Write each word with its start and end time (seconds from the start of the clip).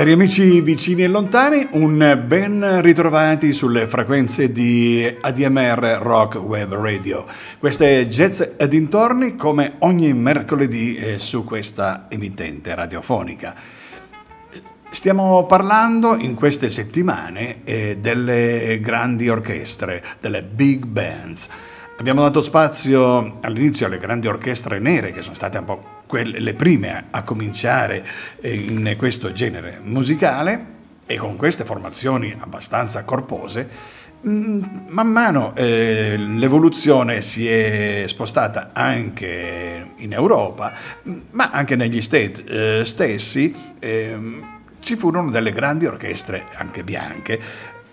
Cari 0.00 0.12
amici 0.12 0.62
vicini 0.62 1.02
e 1.02 1.08
lontani, 1.08 1.68
un 1.72 2.24
ben 2.26 2.80
ritrovati 2.80 3.52
sulle 3.52 3.86
frequenze 3.86 4.50
di 4.50 5.06
ADMR 5.20 5.98
Rock 6.00 6.36
Web 6.36 6.72
Radio. 6.72 7.26
Questa 7.58 7.84
è 7.84 8.06
Jazz 8.06 8.40
e 8.56 8.66
dintorni 8.66 9.36
come 9.36 9.74
ogni 9.80 10.10
mercoledì 10.14 10.96
eh, 10.96 11.18
su 11.18 11.44
questa 11.44 12.06
emittente 12.08 12.74
radiofonica. 12.74 13.54
Stiamo 14.88 15.44
parlando 15.44 16.16
in 16.16 16.34
queste 16.34 16.70
settimane 16.70 17.62
eh, 17.64 17.98
delle 18.00 18.80
grandi 18.80 19.28
orchestre, 19.28 20.02
delle 20.18 20.40
big 20.40 20.86
bands. 20.86 21.46
Abbiamo 21.98 22.22
dato 22.22 22.40
spazio 22.40 23.36
all'inizio 23.42 23.84
alle 23.84 23.98
grandi 23.98 24.28
orchestre 24.28 24.78
nere 24.78 25.12
che 25.12 25.20
sono 25.20 25.34
state 25.34 25.58
un 25.58 25.64
po' 25.66 25.99
quelle, 26.10 26.40
le 26.40 26.54
prime 26.54 27.04
a, 27.08 27.22
cominciare 27.22 28.04
eh, 28.40 28.52
in 28.52 28.96
questo 28.98 29.30
genere 29.30 29.78
musicale 29.80 30.78
e 31.06 31.16
con 31.16 31.36
queste 31.36 31.64
formazioni 31.64 32.34
abbastanza 32.36 33.04
corpose, 33.04 33.68
mm, 34.26 34.62
man 34.88 35.06
mano 35.06 35.54
eh, 35.54 36.16
l'evoluzione 36.16 37.20
si 37.20 37.46
è 37.46 38.02
spostata 38.08 38.70
anche 38.72 39.92
in 39.98 40.12
Europa, 40.12 40.72
ma 41.30 41.50
anche 41.50 41.76
negli 41.76 42.02
Stati 42.02 42.42
eh, 42.44 42.82
stessi 42.84 43.54
eh, 43.78 44.18
ci 44.80 44.96
furono 44.96 45.30
delle 45.30 45.52
grandi 45.52 45.86
orchestre, 45.86 46.46
anche 46.54 46.82
bianche, 46.82 47.38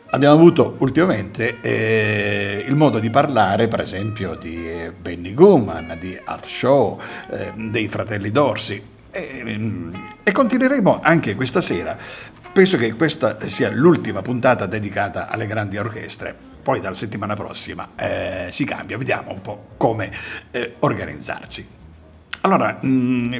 Abbiamo 0.09 0.35
avuto 0.35 0.75
ultimamente 0.79 1.57
eh, 1.59 2.63
il 2.65 2.75
modo 2.75 2.97
di 2.97 3.09
parlare, 3.09 3.67
per 3.67 3.81
esempio, 3.81 4.35
di 4.35 4.69
eh, 4.69 4.93
Benny 4.97 5.33
Goodman, 5.33 5.97
di 5.99 6.17
Art 6.23 6.47
Shaw, 6.47 6.99
eh, 7.29 7.51
dei 7.55 7.89
fratelli 7.89 8.31
Dorsi 8.31 8.81
e, 9.11 9.91
e 10.23 10.31
continueremo 10.31 11.01
anche 11.03 11.35
questa 11.35 11.59
sera. 11.59 11.97
Penso 12.53 12.77
che 12.77 12.93
questa 12.93 13.37
sia 13.47 13.69
l'ultima 13.69 14.21
puntata 14.21 14.65
dedicata 14.65 15.27
alle 15.27 15.45
grandi 15.45 15.77
orchestre. 15.77 16.33
Poi 16.63 16.79
dalla 16.79 16.95
settimana 16.95 17.35
prossima 17.35 17.89
eh, 17.97 18.47
si 18.49 18.63
cambia, 18.63 18.97
vediamo 18.97 19.31
un 19.33 19.41
po' 19.41 19.65
come 19.75 20.09
eh, 20.51 20.75
organizzarci. 20.79 21.67
Allora, 22.41 22.79
mm, 22.83 23.33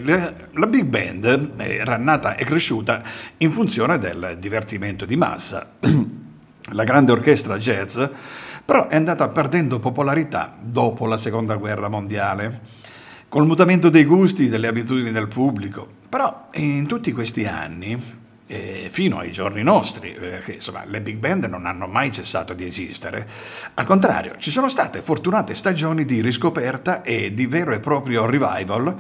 la 0.52 0.68
big 0.68 0.84
band 0.84 1.54
era 1.56 1.96
nata 1.96 2.36
e 2.36 2.44
cresciuta 2.44 3.02
in 3.38 3.54
funzione 3.54 3.98
del 4.00 4.36
divertimento 4.38 5.06
di 5.06 5.16
massa. 5.16 5.76
la 6.72 6.84
grande 6.84 7.12
orchestra 7.12 7.58
jazz, 7.58 8.00
però 8.64 8.88
è 8.88 8.96
andata 8.96 9.28
perdendo 9.30 9.80
popolarità 9.80 10.56
dopo 10.60 11.06
la 11.06 11.18
seconda 11.18 11.56
guerra 11.56 11.88
mondiale, 11.88 12.62
col 13.30 13.46
mutamento 13.46 13.90
dei 13.90 14.06
gusti, 14.06 14.50
delle 14.50 14.68
abitudini 14.68 15.12
del 15.12 15.28
pubblico. 15.28 15.88
Però 16.10 16.48
in 16.54 16.86
tutti 16.86 17.12
questi 17.12 17.46
anni, 17.46 18.02
eh, 18.48 18.88
fino 18.90 19.20
ai 19.20 19.32
giorni 19.32 19.64
nostri, 19.64 20.12
perché 20.12 20.54
insomma 20.54 20.84
le 20.86 21.02
big 21.02 21.18
band 21.18 21.46
non 21.46 21.66
hanno 21.66 21.88
mai 21.88 22.12
cessato 22.12 22.54
di 22.54 22.66
esistere, 22.66 23.28
al 23.74 23.86
contrario, 23.86 24.36
ci 24.38 24.52
sono 24.52 24.70
state 24.70 25.02
fortunate 25.02 25.54
stagioni 25.54 26.06
di 26.06 26.22
riscoperta 26.22 27.02
e 27.02 27.34
di 27.34 27.46
vero 27.46 27.74
e 27.74 27.80
proprio 27.80 28.26
revival 28.26 28.96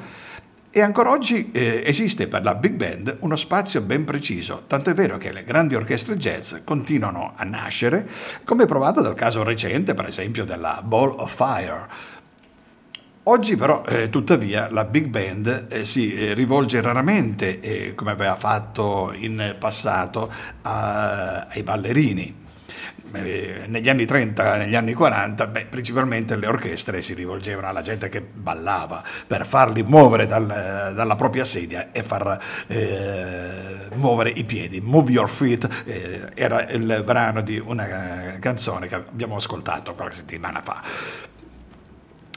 e 0.69 0.81
ancora 0.81 1.09
oggi 1.09 1.49
eh, 1.51 1.81
esiste 1.85 2.27
per 2.27 2.43
la 2.43 2.53
big 2.53 2.73
band 2.73 3.17
uno 3.21 3.35
spazio 3.35 3.81
ben 3.81 4.03
preciso, 4.05 4.63
tanto 4.67 4.89
è 4.89 4.93
vero 4.93 5.17
che 5.17 5.31
le 5.31 5.43
grandi 5.43 5.75
orchestre 5.75 6.17
jazz 6.17 6.55
continuano 6.63 7.33
a 7.35 7.43
nascere, 7.43 8.07
come 8.43 8.65
provato 8.65 9.01
dal 9.01 9.15
caso 9.15 9.43
recente, 9.43 9.93
per 9.93 10.05
esempio, 10.05 10.45
della 10.45 10.81
Ball 10.83 11.09
of 11.17 11.33
Fire. 11.33 12.15
Oggi 13.23 13.55
però, 13.55 13.83
eh, 13.85 14.09
tuttavia, 14.09 14.69
la 14.71 14.83
big 14.85 15.07
band 15.07 15.67
eh, 15.69 15.83
si 15.83 16.13
eh, 16.13 16.33
rivolge 16.33 16.79
raramente, 16.81 17.59
eh, 17.59 17.95
come 17.95 18.11
aveva 18.11 18.35
fatto 18.35 19.11
in 19.13 19.55
passato, 19.57 20.31
a, 20.61 21.47
ai 21.49 21.63
ballerini 21.63 22.45
eh, 23.23 23.63
negli 23.67 23.89
anni 23.89 24.05
30, 24.05 24.55
negli 24.57 24.75
anni 24.75 24.93
40, 24.93 25.47
beh, 25.47 25.65
principalmente 25.65 26.35
le 26.35 26.47
orchestre 26.47 27.01
si 27.01 27.13
rivolgevano 27.13 27.67
alla 27.67 27.81
gente 27.81 28.09
che 28.09 28.21
ballava 28.21 29.03
per 29.25 29.45
farli 29.45 29.83
muovere 29.83 30.27
dal, 30.27 30.93
dalla 30.95 31.15
propria 31.15 31.43
sedia 31.43 31.89
e 31.91 32.03
far 32.03 32.39
eh, 32.67 33.89
muovere 33.95 34.29
i 34.29 34.43
piedi. 34.43 34.81
Move 34.81 35.11
Your 35.11 35.29
Feet 35.29 35.83
eh, 35.85 36.29
era 36.33 36.67
il 36.69 37.01
brano 37.05 37.41
di 37.41 37.57
una 37.57 38.37
canzone 38.39 38.87
che 38.87 38.95
abbiamo 38.95 39.35
ascoltato 39.35 39.93
qualche 39.93 40.15
settimana 40.15 40.61
fa. 40.61 41.35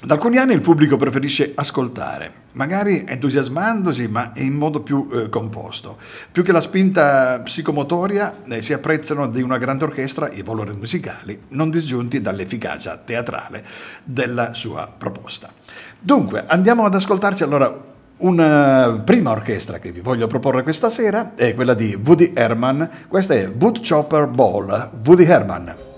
Da 0.03 0.15
alcuni 0.15 0.39
anni 0.39 0.55
il 0.55 0.63
pubblico 0.63 0.97
preferisce 0.97 1.53
ascoltare, 1.55 2.33
magari 2.53 3.05
entusiasmandosi 3.07 4.09
ma 4.09 4.33
in 4.37 4.55
modo 4.55 4.81
più 4.81 5.07
eh, 5.13 5.29
composto. 5.29 5.99
Più 6.33 6.43
che 6.43 6.53
la 6.53 6.63
spinta 6.63 7.39
psicomotoria 7.41 8.45
eh, 8.49 8.63
si 8.63 8.73
apprezzano 8.73 9.29
di 9.29 9.43
una 9.43 9.59
grande 9.59 9.85
orchestra 9.85 10.31
i 10.31 10.43
valori 10.43 10.73
musicali, 10.73 11.39
non 11.49 11.69
disgiunti 11.69 12.23
dall'efficacia 12.23 12.97
teatrale 12.97 13.63
della 14.03 14.55
sua 14.55 14.91
proposta. 14.97 15.53
Dunque, 15.99 16.45
andiamo 16.47 16.87
ad 16.87 16.95
ascoltarci 16.95 17.43
allora 17.43 17.89
una 18.21 19.03
prima 19.05 19.33
orchestra 19.33 19.79
che 19.79 19.93
vi 19.93 20.01
voglio 20.01 20.27
proporre 20.29 20.63
questa 20.63 20.89
sera, 20.89 21.35
è 21.35 21.55
quella 21.55 21.75
di 21.75 21.95
Woody 22.03 22.33
Herman, 22.35 22.89
questa 23.07 23.35
è 23.35 23.47
Woodchopper 23.47 24.29
Ball, 24.29 24.93
Woody 25.05 25.25
Herman. 25.25 25.89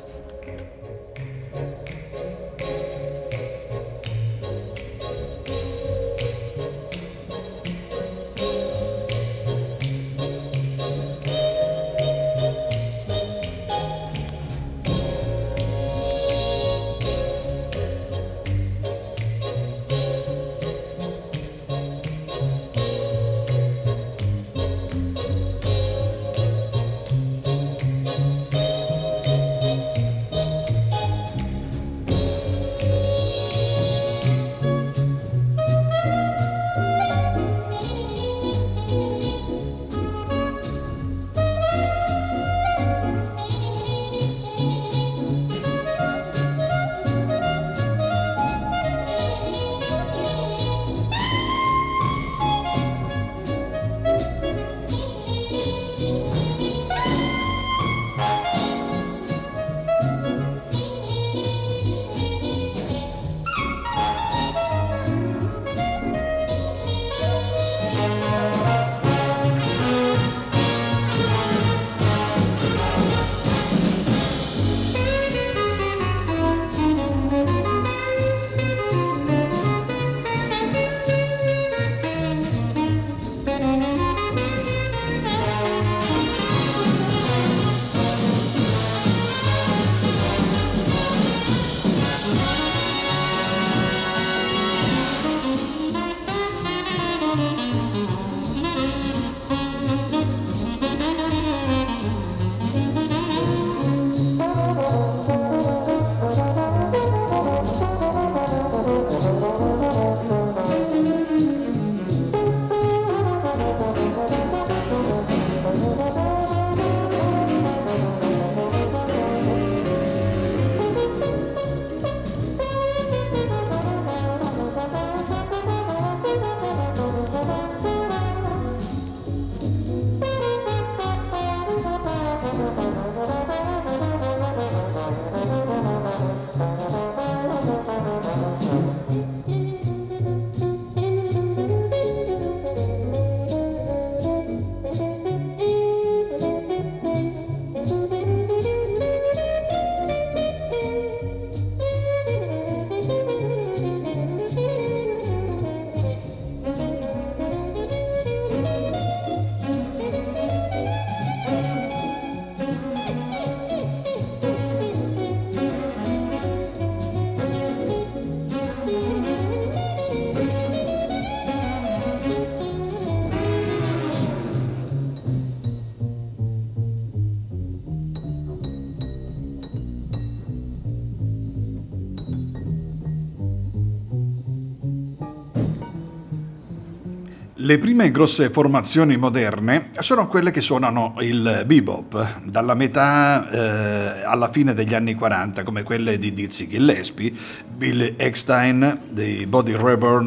Le 187.65 187.79
prime 187.79 188.11
grosse 188.11 188.51
formazioni 188.51 189.17
moderne 189.17 189.91
sono 190.01 190.27
quelle 190.27 190.51
che 190.51 190.61
suonano 190.61 191.15
il 191.21 191.63
bebop, 191.65 192.41
dalla 192.43 192.75
metà 192.75 193.49
eh, 193.49 194.25
alla 194.25 194.51
fine 194.51 194.75
degli 194.75 194.95
anni 194.95 195.15
40, 195.15 195.63
come 195.63 195.85
quelle 195.85 196.19
di 196.19 196.35
Dizzy 196.35 196.67
Gillespie, 196.67 197.33
Bill 197.73 198.15
Eckstein, 198.17 199.03
dei 199.11 199.47
Body 199.47 199.77
Reborn. 199.77 200.27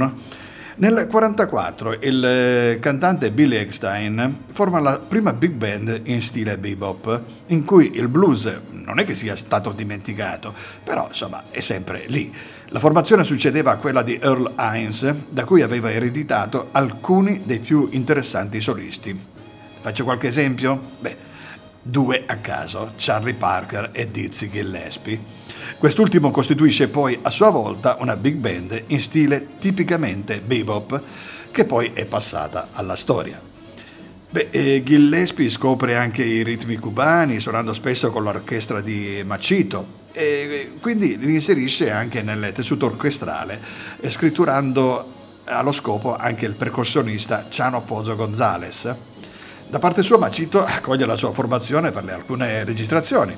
Nel 0.78 0.94
1944 0.94 1.98
il 2.04 2.80
cantante 2.80 3.32
Billy 3.32 3.58
Eckstein 3.58 4.44
forma 4.54 4.80
la 4.80 5.00
prima 5.00 5.34
big 5.34 5.52
band 5.52 6.04
in 6.06 6.22
stile 6.22 6.58
bebop, 6.58 7.22
in 7.48 7.66
cui 7.66 7.92
il 7.96 8.08
blues 8.08 8.50
non 8.86 9.00
è 9.00 9.04
che 9.04 9.16
sia 9.16 9.36
stato 9.36 9.72
dimenticato, 9.72 10.54
però 10.84 11.08
insomma 11.08 11.46
è 11.50 11.60
sempre 11.60 12.06
lì. 12.08 12.34
La 12.68 12.80
formazione 12.80 13.24
succedeva 13.24 13.72
a 13.72 13.78
quella 13.78 14.04
di 14.04 14.18
Earl 14.22 14.54
Hines, 14.58 15.14
da 15.30 15.44
cui 15.44 15.62
aveva 15.62 15.92
ereditato 15.92 16.70
alcuni 16.72 17.42
dei 17.44 17.60
più 17.60 17.90
interessanti 17.92 18.62
solisti. 18.62 19.18
Faccio 19.82 20.04
qualche 20.04 20.28
esempio? 20.28 20.80
Beh, 21.00 21.18
due 21.82 22.24
a 22.26 22.38
caso, 22.38 22.94
Charlie 22.98 23.34
Parker 23.34 23.90
e 23.92 24.10
Dizzy 24.10 24.50
Gillespie. 24.50 25.20
Quest'ultimo 25.78 26.32
costituisce 26.32 26.88
poi 26.88 27.20
a 27.22 27.30
sua 27.30 27.50
volta 27.50 27.98
una 28.00 28.16
big 28.16 28.36
band 28.36 28.84
in 28.88 29.02
stile 29.02 29.48
tipicamente 29.60 30.40
bebop, 30.40 31.02
che 31.52 31.66
poi 31.66 31.92
è 31.94 32.06
passata 32.06 32.70
alla 32.74 32.96
storia. 32.96 33.54
Beh, 34.36 34.50
eh, 34.52 34.84
Gillespie 34.84 35.48
scopre 35.48 35.96
anche 35.96 36.22
i 36.22 36.44
ritmi 36.44 36.76
cubani, 36.76 37.40
suonando 37.40 37.72
spesso 37.72 38.12
con 38.12 38.22
l'orchestra 38.22 38.82
di 38.82 39.24
Machito, 39.26 40.10
e 40.12 40.74
quindi 40.82 41.18
li 41.18 41.36
inserisce 41.36 41.90
anche 41.90 42.22
nel 42.22 42.52
tessuto 42.54 42.88
orchestrale, 42.88 43.58
scritturando 44.10 45.14
allo 45.46 45.72
scopo 45.72 46.18
anche 46.18 46.46
il 46.46 46.52
percussionista 46.52 47.46
Ciano 47.48 47.80
Pozo 47.84 48.18
Gonzales. 48.18 48.94
Da 49.70 49.80
parte 49.80 50.02
sua 50.02 50.18
Macito 50.18 50.66
accoglie 50.66 51.06
la 51.06 51.16
sua 51.16 51.32
formazione 51.32 51.92
per 51.92 52.04
alcune 52.10 52.66
registrazioni. 52.66 53.34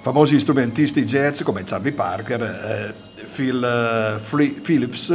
Famosi 0.00 0.38
strumentisti 0.38 1.02
jazz 1.02 1.42
come 1.42 1.64
Charlie 1.64 1.90
Parker, 1.90 2.42
eh, 2.42 3.24
Phil 3.24 3.64
eh, 3.64 4.60
Phillips 4.62 5.10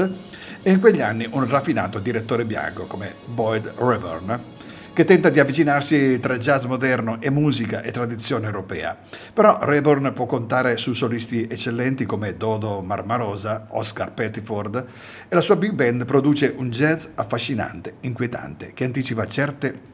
e 0.62 0.72
in 0.72 0.82
quegli 0.82 1.00
anni 1.00 1.26
un 1.32 1.48
raffinato 1.48 2.00
direttore 2.00 2.44
bianco 2.44 2.84
come 2.84 3.14
Boyd 3.28 3.76
Reburn 3.78 4.60
che 4.94 5.06
tenta 5.06 5.30
di 5.30 5.40
avvicinarsi 5.40 6.20
tra 6.20 6.38
jazz 6.38 6.66
moderno 6.66 7.22
e 7.22 7.30
musica 7.30 7.82
e 7.82 7.92
tradizione 7.92 8.46
europea. 8.46 8.98
Però 9.34 9.60
Rayburn 9.62 10.12
può 10.14 10.26
contare 10.26 10.78
su 10.78 10.94
solisti 10.94 11.48
eccellenti 11.50 12.06
come 12.06 12.36
Dodo 12.36 12.82
Marmarosa, 12.82 13.68
Oscar 13.70 14.12
Pettiford 14.12 14.86
e 15.28 15.34
la 15.36 15.42
sua 15.42 15.56
big 15.56 15.72
band 15.72 16.06
produce 16.06 16.54
un 16.56 16.70
jazz 16.70 17.08
affascinante, 17.16 17.96
inquietante, 18.02 18.74
che 18.74 18.84
anticipa 18.84 19.26
certe 19.28 19.90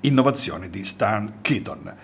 innovazioni 0.00 0.68
di 0.70 0.84
Stan 0.84 1.34
Keaton. 1.40 1.94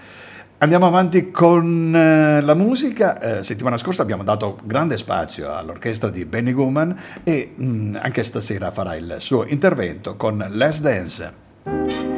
Andiamo 0.60 0.86
avanti 0.86 1.30
con 1.30 1.94
eh, 1.94 2.40
la 2.40 2.54
musica. 2.54 3.20
Eh, 3.20 3.42
settimana 3.44 3.76
scorsa 3.76 4.02
abbiamo 4.02 4.24
dato 4.24 4.58
grande 4.64 4.96
spazio 4.96 5.54
all'orchestra 5.54 6.10
di 6.10 6.24
Benny 6.24 6.52
Goodman 6.52 6.96
e 7.22 7.52
mh, 7.54 7.64
mm, 7.64 7.96
anche 8.00 8.24
stasera 8.24 8.72
farà 8.72 8.96
il 8.96 9.16
suo 9.18 9.44
intervento 9.44 10.16
con 10.16 10.44
Let's 10.50 10.80
Dance. 10.80 12.17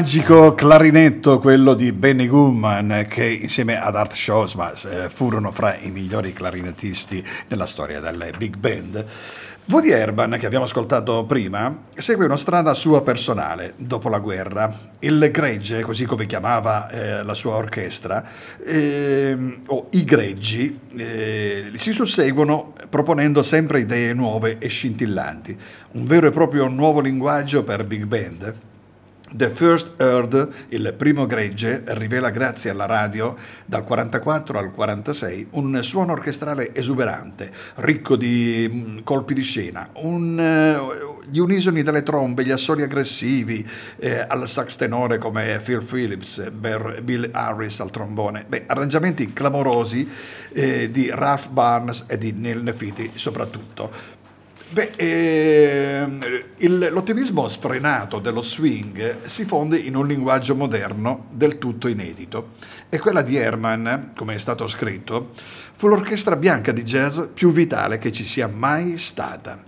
Magico 0.00 0.54
clarinetto, 0.54 1.38
quello 1.40 1.74
di 1.74 1.92
Benny 1.92 2.26
Goodman, 2.26 3.04
che 3.06 3.26
insieme 3.26 3.78
ad 3.78 3.94
Art 3.96 4.14
Shosma 4.14 4.72
eh, 4.72 5.10
furono 5.10 5.50
fra 5.50 5.76
i 5.76 5.90
migliori 5.90 6.32
clarinettisti 6.32 7.22
nella 7.48 7.66
storia 7.66 8.00
delle 8.00 8.32
big 8.34 8.56
band. 8.56 9.04
Woody 9.66 9.90
Herban, 9.90 10.38
che 10.40 10.46
abbiamo 10.46 10.64
ascoltato 10.64 11.24
prima, 11.24 11.82
segue 11.94 12.24
una 12.24 12.38
strada 12.38 12.72
sua 12.72 13.02
personale 13.02 13.74
dopo 13.76 14.08
la 14.08 14.20
guerra. 14.20 14.74
Il 15.00 15.28
gregge, 15.30 15.82
così 15.82 16.06
come 16.06 16.24
chiamava 16.24 16.88
eh, 16.88 17.22
la 17.22 17.34
sua 17.34 17.56
orchestra, 17.56 18.24
eh, 18.64 19.36
o 19.66 19.88
i 19.90 20.04
greggi, 20.04 20.80
eh, 20.96 21.72
si 21.74 21.92
susseguono 21.92 22.72
proponendo 22.88 23.42
sempre 23.42 23.80
idee 23.80 24.14
nuove 24.14 24.56
e 24.60 24.68
scintillanti. 24.68 25.58
Un 25.92 26.06
vero 26.06 26.26
e 26.26 26.30
proprio 26.30 26.68
nuovo 26.68 27.00
linguaggio 27.00 27.64
per 27.64 27.84
big 27.84 28.04
band 28.04 28.68
The 29.32 29.48
First 29.48 29.92
Heard, 29.98 30.48
il 30.70 30.92
primo 30.96 31.24
gregge, 31.24 31.84
rivela 31.86 32.30
grazie 32.30 32.70
alla 32.70 32.86
radio 32.86 33.36
dal 33.64 33.84
44 33.84 34.58
al 34.58 34.72
46 34.72 35.48
un 35.50 35.78
suono 35.84 36.12
orchestrale 36.12 36.74
esuberante, 36.74 37.52
ricco 37.76 38.16
di 38.16 38.68
mm, 38.68 38.98
colpi 39.04 39.34
di 39.34 39.42
scena, 39.42 39.88
un, 39.94 40.36
uh, 40.36 41.22
gli 41.30 41.38
unisoni 41.38 41.84
delle 41.84 42.02
trombe, 42.02 42.44
gli 42.44 42.50
assoli 42.50 42.82
aggressivi 42.82 43.64
eh, 43.98 44.18
al 44.18 44.48
sax 44.48 44.74
tenore 44.74 45.18
come 45.18 45.60
Phil 45.62 45.84
Phillips, 45.84 46.50
Bill 46.50 47.28
Harris 47.30 47.78
al 47.78 47.92
trombone, 47.92 48.44
Beh, 48.48 48.64
arrangiamenti 48.66 49.32
clamorosi 49.32 50.08
eh, 50.52 50.90
di 50.90 51.08
Ralph 51.08 51.50
Barnes 51.50 52.04
e 52.08 52.18
di 52.18 52.32
Neil 52.32 52.64
Nefiti 52.64 53.12
soprattutto. 53.14 54.18
Beh, 54.72 54.92
eh, 54.94 56.44
il, 56.58 56.88
l'ottimismo 56.92 57.48
sfrenato 57.48 58.20
dello 58.20 58.40
swing 58.40 59.24
si 59.24 59.44
fonde 59.44 59.76
in 59.76 59.96
un 59.96 60.06
linguaggio 60.06 60.54
moderno 60.54 61.26
del 61.32 61.58
tutto 61.58 61.88
inedito 61.88 62.50
e 62.88 63.00
quella 63.00 63.22
di 63.22 63.34
Herman, 63.34 64.12
come 64.14 64.34
è 64.34 64.38
stato 64.38 64.68
scritto, 64.68 65.32
fu 65.72 65.88
l'orchestra 65.88 66.36
bianca 66.36 66.70
di 66.70 66.84
jazz 66.84 67.18
più 67.34 67.50
vitale 67.50 67.98
che 67.98 68.12
ci 68.12 68.22
sia 68.22 68.46
mai 68.46 68.96
stata. 68.96 69.60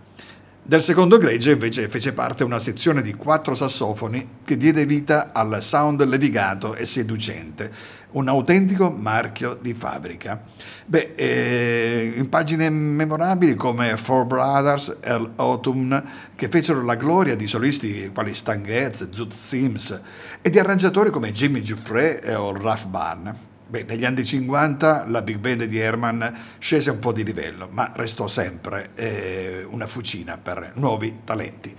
Del 0.64 0.80
secondo 0.80 1.18
gregge 1.18 1.50
invece 1.50 1.88
fece 1.88 2.12
parte 2.12 2.44
una 2.44 2.61
sezione 2.61 3.02
di 3.02 3.14
quattro 3.14 3.56
sassofoni 3.56 4.28
che 4.44 4.56
diede 4.56 4.87
vita 4.87 5.30
al 5.32 5.61
sound 5.61 6.04
levigato 6.04 6.76
e 6.76 6.87
seducente, 6.87 7.73
un 8.12 8.28
autentico 8.28 8.90
marchio 8.90 9.59
di 9.61 9.75
fabbrica. 9.75 10.42
Beh, 10.85 11.12
eh, 11.14 12.12
in 12.16 12.28
pagine 12.28 12.69
memorabili 12.71 13.54
come 13.54 13.97
Four 13.97 14.25
Brothers 14.26 14.99
e 15.00 15.31
Autumn, 15.37 16.02
che 16.35 16.49
fecero 16.49 16.83
la 16.83 16.97
gloria 16.97 17.37
di 17.37 17.47
solisti 17.47 18.11
quali 18.12 18.35
Stan 18.35 18.62
Getz, 18.62 19.11
Zoot 19.11 19.33
Sims 19.33 20.00
e 20.40 20.50
di 20.50 20.59
arrangiatori 20.59 21.11
come 21.11 21.33
Jimmy 21.33 21.61
Giuffre 21.62 22.35
o 22.35 22.52
Ralph 22.52 22.87
Barn. 22.87 23.35
Beh, 23.73 23.85
negli 23.85 24.04
anni 24.04 24.23
50 24.23 25.07
la 25.07 25.23
big 25.23 25.38
band 25.38 25.64
di 25.64 25.78
Herman 25.78 26.57
scese 26.59 26.90
un 26.90 26.99
po' 26.99 27.12
di 27.12 27.25
livello, 27.25 27.69
ma 27.71 27.90
restò 27.95 28.26
sempre 28.26 28.90
eh, 28.95 29.66
una 29.71 29.87
fucina 29.87 30.37
per 30.37 30.73
nuovi 30.75 31.21
talenti. 31.25 31.75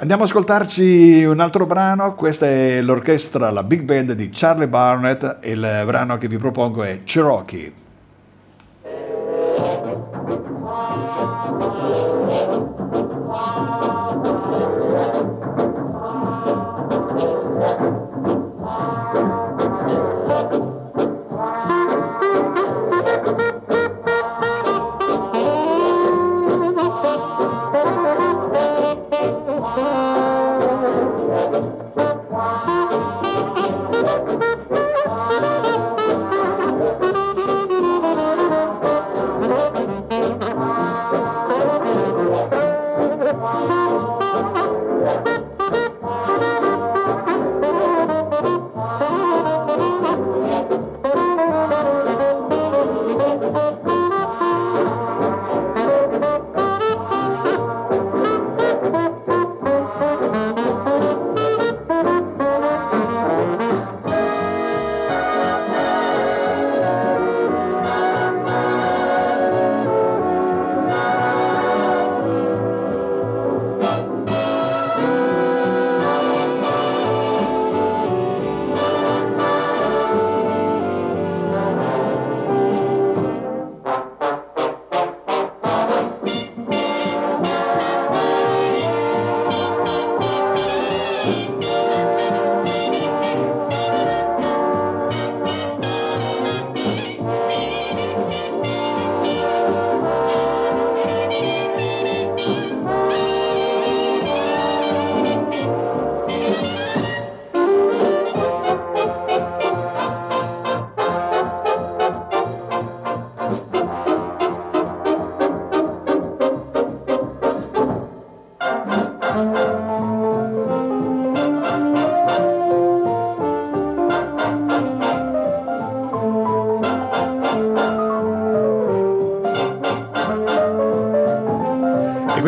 Andiamo 0.00 0.22
ad 0.22 0.28
ascoltarci 0.28 1.24
un 1.24 1.40
altro 1.40 1.66
brano, 1.66 2.14
questa 2.14 2.46
è 2.46 2.80
l'orchestra, 2.80 3.50
la 3.50 3.64
big 3.64 3.80
band 3.82 4.12
di 4.12 4.28
Charlie 4.32 4.68
Barnett 4.68 5.38
e 5.40 5.50
il 5.50 5.82
brano 5.86 6.16
che 6.18 6.28
vi 6.28 6.38
propongo 6.38 6.84
è 6.84 7.00
Cherokee. 7.02 7.72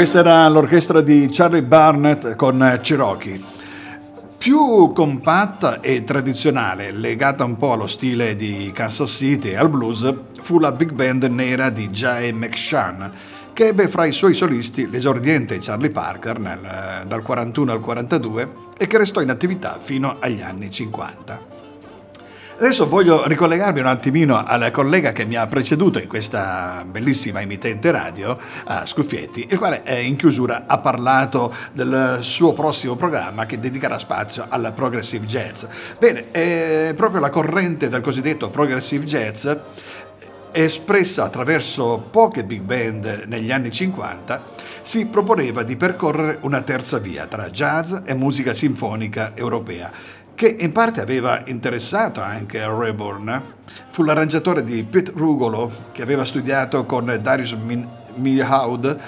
Questa 0.00 0.20
era 0.20 0.48
l'orchestra 0.48 1.02
di 1.02 1.28
Charlie 1.30 1.62
Barnett 1.62 2.34
con 2.34 2.78
Cherokee. 2.80 3.38
Più 4.38 4.92
compatta 4.94 5.82
e 5.82 6.04
tradizionale, 6.04 6.90
legata 6.90 7.44
un 7.44 7.58
po' 7.58 7.72
allo 7.72 7.86
stile 7.86 8.34
di 8.34 8.70
Kansas 8.74 9.10
City 9.10 9.50
e 9.50 9.56
al 9.56 9.68
blues, 9.68 10.10
fu 10.40 10.58
la 10.58 10.72
big 10.72 10.92
band 10.92 11.24
nera 11.24 11.68
di 11.68 11.90
Jay 11.90 12.32
McShann, 12.32 13.04
che 13.52 13.66
ebbe 13.66 13.88
fra 13.88 14.06
i 14.06 14.12
suoi 14.12 14.32
solisti 14.32 14.88
l'esordiente 14.88 15.58
Charlie 15.60 15.90
Parker 15.90 16.38
nel, 16.38 17.04
dal 17.06 17.20
41 17.20 17.70
al 17.70 17.80
42 17.80 18.52
e 18.78 18.86
che 18.86 18.96
restò 18.96 19.20
in 19.20 19.28
attività 19.28 19.76
fino 19.78 20.16
agli 20.18 20.40
anni 20.40 20.70
50. 20.70 21.49
Adesso 22.60 22.86
voglio 22.86 23.26
ricollegarmi 23.26 23.80
un 23.80 23.86
attimino 23.86 24.44
alla 24.44 24.70
collega 24.70 25.12
che 25.12 25.24
mi 25.24 25.34
ha 25.34 25.46
preceduto 25.46 25.98
in 25.98 26.06
questa 26.06 26.84
bellissima 26.86 27.40
emittente 27.40 27.90
radio, 27.90 28.36
a 28.64 28.84
Scuffietti, 28.84 29.46
il 29.48 29.56
quale 29.56 29.82
in 30.02 30.14
chiusura 30.16 30.64
ha 30.66 30.76
parlato 30.76 31.54
del 31.72 32.18
suo 32.20 32.52
prossimo 32.52 32.96
programma 32.96 33.46
che 33.46 33.58
dedicherà 33.58 33.98
spazio 33.98 34.44
al 34.46 34.74
progressive 34.74 35.24
jazz. 35.24 35.64
Bene, 35.98 36.92
proprio 36.92 37.20
la 37.20 37.30
corrente 37.30 37.88
del 37.88 38.02
cosiddetto 38.02 38.50
progressive 38.50 39.06
jazz 39.06 39.48
espressa 40.52 41.24
attraverso 41.24 42.08
poche 42.10 42.44
big 42.44 42.60
band 42.60 43.24
negli 43.26 43.52
anni 43.52 43.70
50, 43.70 44.58
si 44.82 45.06
proponeva 45.06 45.62
di 45.62 45.76
percorrere 45.76 46.38
una 46.40 46.60
terza 46.60 46.98
via 46.98 47.26
tra 47.26 47.48
jazz 47.48 47.94
e 48.04 48.12
musica 48.14 48.52
sinfonica 48.52 49.32
europea 49.34 50.18
che 50.40 50.56
in 50.58 50.72
parte 50.72 51.02
aveva 51.02 51.42
interessato 51.44 52.22
anche 52.22 52.64
Rayburn, 52.64 53.42
fu 53.90 54.02
l'arrangiatore 54.02 54.64
di 54.64 54.82
Pete 54.84 55.12
Rugolo, 55.14 55.70
che 55.92 56.00
aveva 56.00 56.24
studiato 56.24 56.86
con 56.86 57.14
Darius 57.20 57.54
Milhaud, 58.14 58.98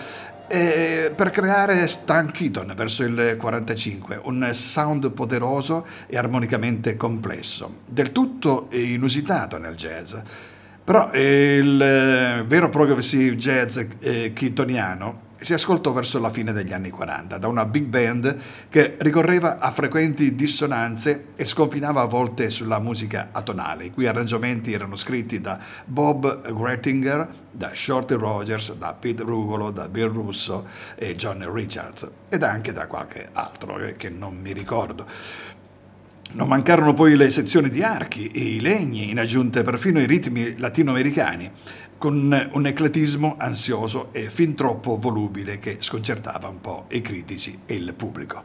eh, 0.47 1.11
per 1.17 1.31
creare 1.31 1.89
Stan 1.89 2.31
Keaton 2.31 2.75
verso 2.77 3.03
il 3.03 3.13
1945, 3.13 4.21
un 4.25 4.51
sound 4.53 5.11
poderoso 5.13 5.87
e 6.07 6.19
armonicamente 6.19 6.99
complesso, 6.99 7.77
del 7.87 8.13
tutto 8.13 8.67
inusitato 8.73 9.57
nel 9.57 9.75
jazz. 9.75 10.15
Però 10.85 11.09
il 11.15 11.81
eh, 11.81 12.45
vero 12.47 12.69
progressive 12.69 13.37
jazz 13.37 13.81
eh, 14.01 14.35
keatoniano 14.35 15.31
si 15.43 15.55
ascoltò 15.55 15.93
verso 15.93 16.19
la 16.19 16.31
fine 16.31 16.53
degli 16.53 16.73
anni 16.73 16.91
40 16.91 17.39
da 17.39 17.49
una 17.49 17.65
big 17.65 17.85
band 17.85 18.39
che 18.69 18.97
ricorreva 18.99 19.59
a 19.59 19.71
frequenti 19.73 20.35
dissonanze 20.35 21.27
e 21.37 21.45
sconfinava 21.45 22.01
a 22.01 22.07
volte 22.07 22.51
sulla 22.51 22.79
musica 22.79 23.29
atonale, 23.33 23.87
i 23.87 23.91
cui 23.91 24.07
arrangiamenti 24.07 24.73
erano 24.73 24.97
scritti 24.97 25.41
da 25.41 25.59
Bob 25.85 26.53
Grettinger, 26.53 27.29
da 27.51 27.71
Shorty 27.75 28.15
Rogers, 28.15 28.75
da 28.75 28.95
Pete 28.95 29.23
Rugolo, 29.23 29.71
da 29.71 29.89
Bill 29.89 30.13
Russo 30.13 30.67
e 30.95 31.17
John 31.17 31.53
Richards 31.53 32.09
ed 32.29 32.43
anche 32.43 32.73
da 32.73 32.87
qualche 32.87 33.29
altro 33.33 33.79
eh, 33.79 33.97
che 33.97 34.09
non 34.09 34.37
mi 34.37 34.53
ricordo. 34.53 35.07
Non 36.35 36.49
mancarono 36.49 36.95
poi 36.95 37.15
le 37.15 37.29
sezioni 37.29 37.69
di 37.69 37.83
archi 37.83 38.31
e 38.31 38.41
i 38.41 38.61
legni, 38.61 39.11
in 39.11 39.19
aggiunta 39.19 39.63
perfino 39.63 40.01
i 40.01 40.07
ritmi 40.07 40.57
latinoamericani 40.57 41.51
con 42.03 42.49
un 42.51 42.67
ecletismo 42.67 43.37
ansioso 43.39 44.09
e 44.11 44.29
fin 44.29 44.57
troppo 44.57 44.99
volubile 44.99 45.61
che 45.61 45.77
sconcertava 45.79 46.49
un 46.49 46.61
po' 46.61 46.87
i 46.89 47.01
critici 47.01 47.61
e 47.65 47.75
il 47.77 47.95
pubblico. 47.95 48.43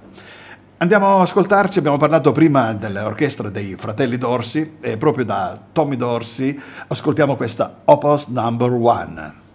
Andiamo 0.77 1.15
ad 1.15 1.21
ascoltarci, 1.21 1.79
abbiamo 1.79 1.97
parlato 1.97 2.31
prima 2.31 2.71
dell'orchestra 2.73 3.49
dei 3.49 3.73
fratelli 3.75 4.19
Dorsi 4.19 4.77
e 4.79 4.97
proprio 4.97 5.25
da 5.25 5.59
Tommy 5.71 5.95
Dorsi 5.95 6.55
ascoltiamo 6.85 7.35
questa 7.35 7.81
Opus 7.85 8.27
Number 8.27 8.69
One. 8.73 9.47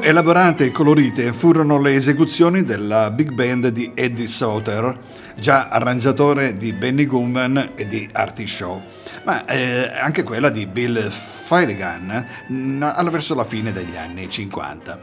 Elaborate 0.00 0.66
e 0.66 0.70
colorite 0.70 1.32
furono 1.32 1.80
le 1.80 1.94
esecuzioni 1.94 2.64
della 2.64 3.10
big 3.10 3.32
band 3.32 3.68
di 3.68 3.92
Eddie 3.94 4.26
Sauter, 4.26 4.98
già 5.36 5.68
arrangiatore 5.68 6.56
di 6.56 6.72
Benny 6.72 7.06
Goodman 7.06 7.72
e 7.74 7.86
di 7.86 8.08
Artie 8.12 8.46
Shaw, 8.46 8.80
ma 9.24 9.44
eh, 9.46 9.90
anche 10.00 10.22
quella 10.22 10.50
di 10.50 10.66
Bill 10.66 11.10
Feiligan 11.10 12.26
mm, 12.50 12.82
verso 13.10 13.34
la 13.34 13.44
fine 13.44 13.72
degli 13.72 13.96
anni 13.96 14.30
50. 14.30 14.98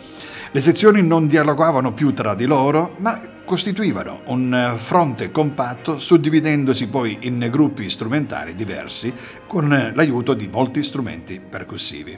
Le 0.51 0.61
sezioni 0.61 1.01
non 1.01 1.27
dialogavano 1.27 1.93
più 1.93 2.13
tra 2.13 2.33
di 2.33 2.45
loro, 2.45 2.95
ma 2.97 3.33
costituivano 3.45 4.21
un 4.25 4.75
fronte 4.77 5.31
compatto 5.31 5.99
suddividendosi 5.99 6.87
poi 6.87 7.19
in 7.21 7.47
gruppi 7.51 7.89
strumentali 7.89 8.55
diversi 8.55 9.13
con 9.45 9.91
l'aiuto 9.93 10.33
di 10.33 10.47
molti 10.47 10.81
strumenti 10.83 11.39
percussivi. 11.39 12.17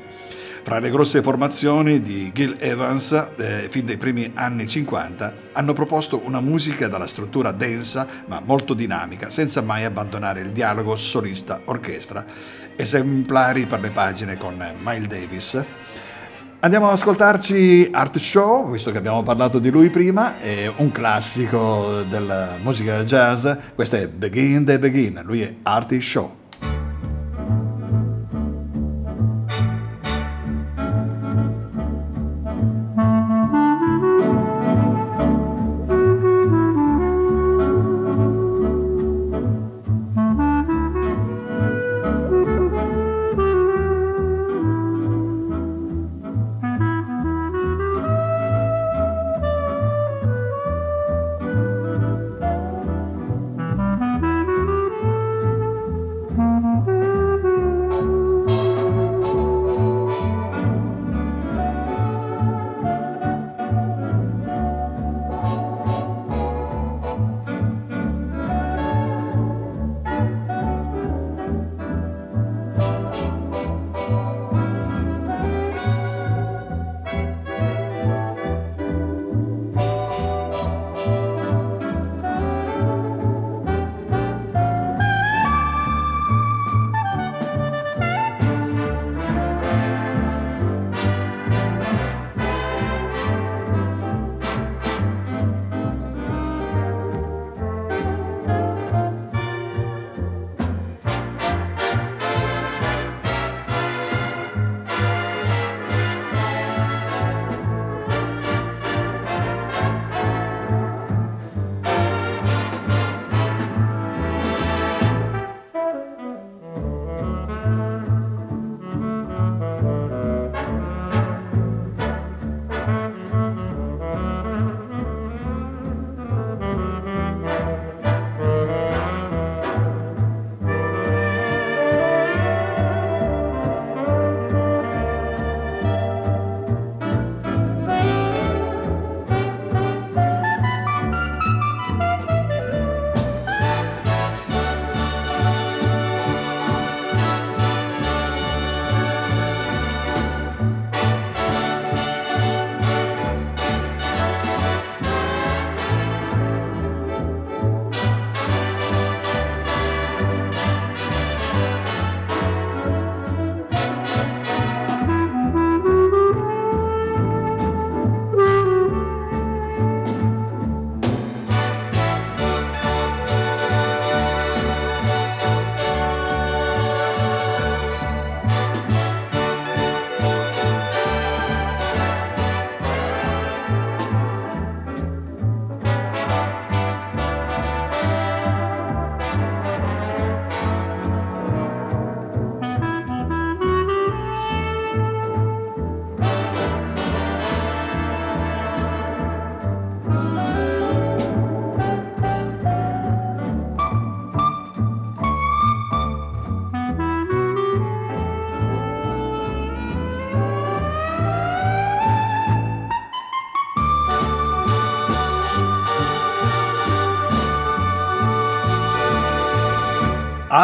Fra 0.68 0.80
le 0.80 0.90
grosse 0.90 1.22
formazioni 1.22 2.02
di 2.02 2.30
Gil 2.34 2.58
Evans, 2.60 3.14
eh, 3.38 3.68
fin 3.70 3.86
dai 3.86 3.96
primi 3.96 4.34
anni 4.34 4.68
50, 4.68 5.34
hanno 5.54 5.72
proposto 5.72 6.22
una 6.26 6.42
musica 6.42 6.90
dalla 6.90 7.08
struttura 7.08 7.54
densa 7.54 8.06
ma 8.26 8.42
molto 8.44 8.74
dinamica, 8.74 9.30
senza 9.30 9.62
mai 9.62 9.86
abbandonare 9.86 10.42
il 10.42 10.52
dialogo 10.52 10.98
solista-orchestra, 10.98 12.26
esemplari 12.76 13.66
per 13.66 13.80
le 13.80 13.92
pagine 13.92 14.36
con 14.36 14.62
Miles 14.84 15.08
Davis. 15.08 15.64
Andiamo 16.60 16.88
ad 16.88 16.96
ascoltarci 16.96 17.88
Art 17.94 18.18
Show, 18.18 18.70
visto 18.70 18.92
che 18.92 18.98
abbiamo 18.98 19.24
parlato 19.24 19.60
di 19.60 19.70
lui 19.70 19.90
prima, 19.90 20.38
è 20.38 20.70
un 20.76 20.92
classico 20.92 22.04
della 22.10 22.58
musica 22.62 23.06
jazz, 23.06 23.48
questo 23.74 23.96
è 23.96 24.10
Begin 24.10 24.66
the 24.66 24.78
Begin, 24.78 25.22
lui 25.24 25.44
è 25.44 25.54
Art 25.64 25.98
Show. 26.00 26.47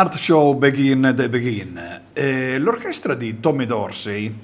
Art 0.04 0.18
Show 0.18 0.56
Begin 0.56 1.14
the 1.16 1.30
Begin. 1.30 2.02
Eh, 2.12 2.60
l'orchestra 2.60 3.16
di 3.16 3.40
Tommy 3.40 3.66
Dorsey 3.66 4.38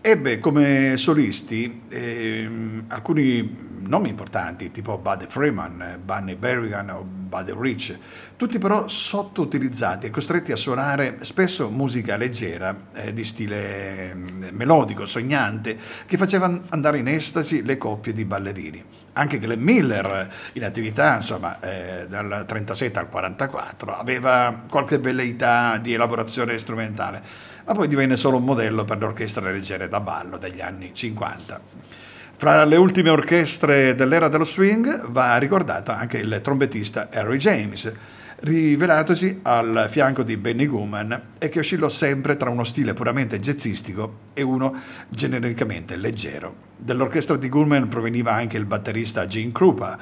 ebbe 0.00 0.38
come 0.38 0.96
solisti 0.96 1.82
eh, 1.88 2.48
alcuni 2.86 3.61
nomi 3.92 4.08
importanti 4.08 4.70
tipo 4.70 4.96
Buddy 4.96 5.26
Freeman, 5.28 6.00
Bunny 6.02 6.34
Berrigan 6.34 6.88
o 6.88 7.02
Buddy 7.02 7.52
Rich, 7.54 7.98
tutti 8.36 8.58
però 8.58 8.88
sottoutilizzati 8.88 10.06
e 10.06 10.10
costretti 10.10 10.50
a 10.50 10.56
suonare 10.56 11.18
spesso 11.20 11.68
musica 11.68 12.16
leggera 12.16 12.74
eh, 12.94 13.12
di 13.12 13.22
stile 13.22 14.14
mm, 14.14 14.44
melodico, 14.52 15.04
sognante, 15.04 15.78
che 16.06 16.16
faceva 16.16 16.58
andare 16.70 17.00
in 17.00 17.08
estasi 17.08 17.62
le 17.62 17.76
coppie 17.76 18.14
di 18.14 18.24
ballerini. 18.24 18.82
Anche 19.12 19.38
Glenn 19.38 19.62
Miller, 19.62 20.32
in 20.54 20.64
attività 20.64 21.16
insomma, 21.16 21.60
eh, 21.60 22.06
dal 22.08 22.44
37 22.46 22.98
al 22.98 23.10
44, 23.10 23.94
aveva 23.94 24.58
qualche 24.70 24.96
velleità 24.96 25.76
di 25.76 25.92
elaborazione 25.92 26.56
strumentale, 26.56 27.22
ma 27.66 27.74
poi 27.74 27.88
divenne 27.88 28.16
solo 28.16 28.38
un 28.38 28.44
modello 28.44 28.84
per 28.84 28.96
le 28.96 29.04
orchestre 29.04 29.52
leggere 29.52 29.86
da 29.86 30.00
ballo 30.00 30.38
degli 30.38 30.62
anni 30.62 30.94
50. 30.94 32.11
Fra 32.42 32.64
le 32.64 32.74
ultime 32.74 33.08
orchestre 33.08 33.94
dell'era 33.94 34.26
dello 34.26 34.42
swing 34.42 35.06
va 35.10 35.36
ricordato 35.36 35.92
anche 35.92 36.18
il 36.18 36.40
trombettista 36.42 37.08
Harry 37.12 37.36
James, 37.36 37.92
rivelatosi 38.40 39.38
al 39.42 39.86
fianco 39.88 40.24
di 40.24 40.36
Benny 40.36 40.66
Goodman 40.66 41.22
e 41.38 41.48
che 41.48 41.60
oscillò 41.60 41.88
sempre 41.88 42.36
tra 42.36 42.50
uno 42.50 42.64
stile 42.64 42.94
puramente 42.94 43.38
jazzistico 43.38 44.30
e 44.34 44.42
uno 44.42 44.74
genericamente 45.08 45.94
leggero. 45.94 46.52
Dall'orchestra 46.76 47.36
di 47.36 47.48
Goodman 47.48 47.86
proveniva 47.86 48.32
anche 48.32 48.56
il 48.56 48.64
batterista 48.64 49.24
Gene 49.28 49.52
Krupa, 49.52 49.96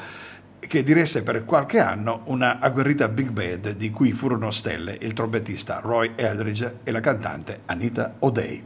che 0.60 0.82
diresse 0.82 1.22
per 1.22 1.44
qualche 1.44 1.78
anno 1.78 2.22
una 2.28 2.58
agguerrita 2.58 3.08
big 3.08 3.28
band 3.28 3.72
di 3.72 3.90
cui 3.90 4.12
furono 4.12 4.50
stelle 4.50 4.96
il 5.02 5.12
trombettista 5.12 5.80
Roy 5.82 6.12
Eldridge 6.16 6.78
e 6.84 6.90
la 6.90 7.00
cantante 7.00 7.60
Anita 7.66 8.14
O'Day. 8.20 8.64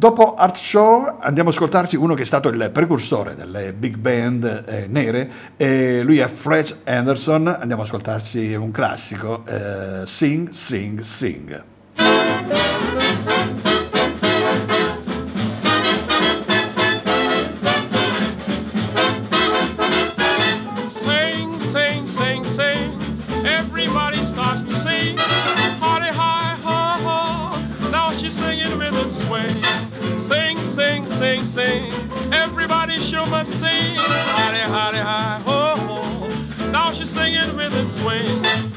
Dopo 0.00 0.34
Art 0.34 0.56
Show 0.56 1.18
andiamo 1.20 1.50
a 1.50 1.52
ascoltarci 1.52 1.94
uno 1.94 2.14
che 2.14 2.22
è 2.22 2.24
stato 2.24 2.48
il 2.48 2.70
precursore 2.72 3.34
delle 3.34 3.74
big 3.74 3.96
band 3.96 4.64
eh, 4.66 4.86
nere, 4.86 5.30
e 5.58 6.02
lui 6.02 6.20
è 6.20 6.26
Fletch 6.26 6.74
Anderson, 6.84 7.46
andiamo 7.48 7.82
a 7.82 7.84
ascoltarci 7.84 8.54
un 8.54 8.70
classico, 8.70 9.44
eh, 9.44 10.06
Sing, 10.06 10.48
Sing, 10.52 11.00
Sing. 11.00 11.62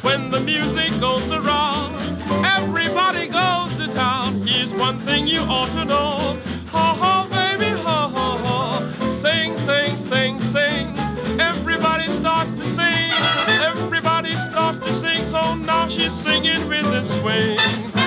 when 0.04 0.30
the 0.30 0.40
music 0.40 0.92
goes 1.00 1.32
around. 1.32 1.96
Everybody 2.46 3.28
goes 3.28 3.72
to 3.78 3.88
town. 3.94 4.46
Here's 4.46 4.72
one 4.74 5.04
thing 5.06 5.28
you 5.28 5.40
ought 5.40 5.74
to 5.74 5.86
know. 5.86 6.40
ha 6.68 6.94
ha 6.94 7.28
baby, 7.32 7.72
ha 7.72 8.10
ha 8.10 8.38
ha. 8.38 9.20
Sing, 9.22 9.58
sing, 9.66 9.98
sing, 10.10 10.40
sing. 10.52 11.40
Everybody 11.40 12.14
starts 12.18 12.52
to 12.60 12.66
sing. 12.76 13.12
Everybody 13.72 14.34
starts 14.52 14.78
to 14.80 14.94
sing. 15.00 15.30
So 15.30 15.56
now 15.56 15.88
she's 15.88 16.14
singing 16.22 16.68
with 16.68 16.86
a 16.86 17.04
swing. 17.20 18.03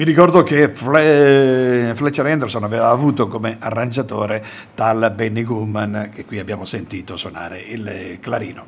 Vi 0.00 0.06
ricordo 0.06 0.42
che 0.42 0.70
Fle- 0.70 1.92
Fletcher 1.94 2.24
Anderson 2.24 2.64
aveva 2.64 2.88
avuto 2.88 3.28
come 3.28 3.58
arrangiatore 3.58 4.42
tal 4.74 5.12
Benny 5.14 5.42
Goodman, 5.42 6.08
che 6.10 6.24
qui 6.24 6.38
abbiamo 6.38 6.64
sentito 6.64 7.16
suonare 7.18 7.60
il 7.60 8.16
clarino. 8.18 8.64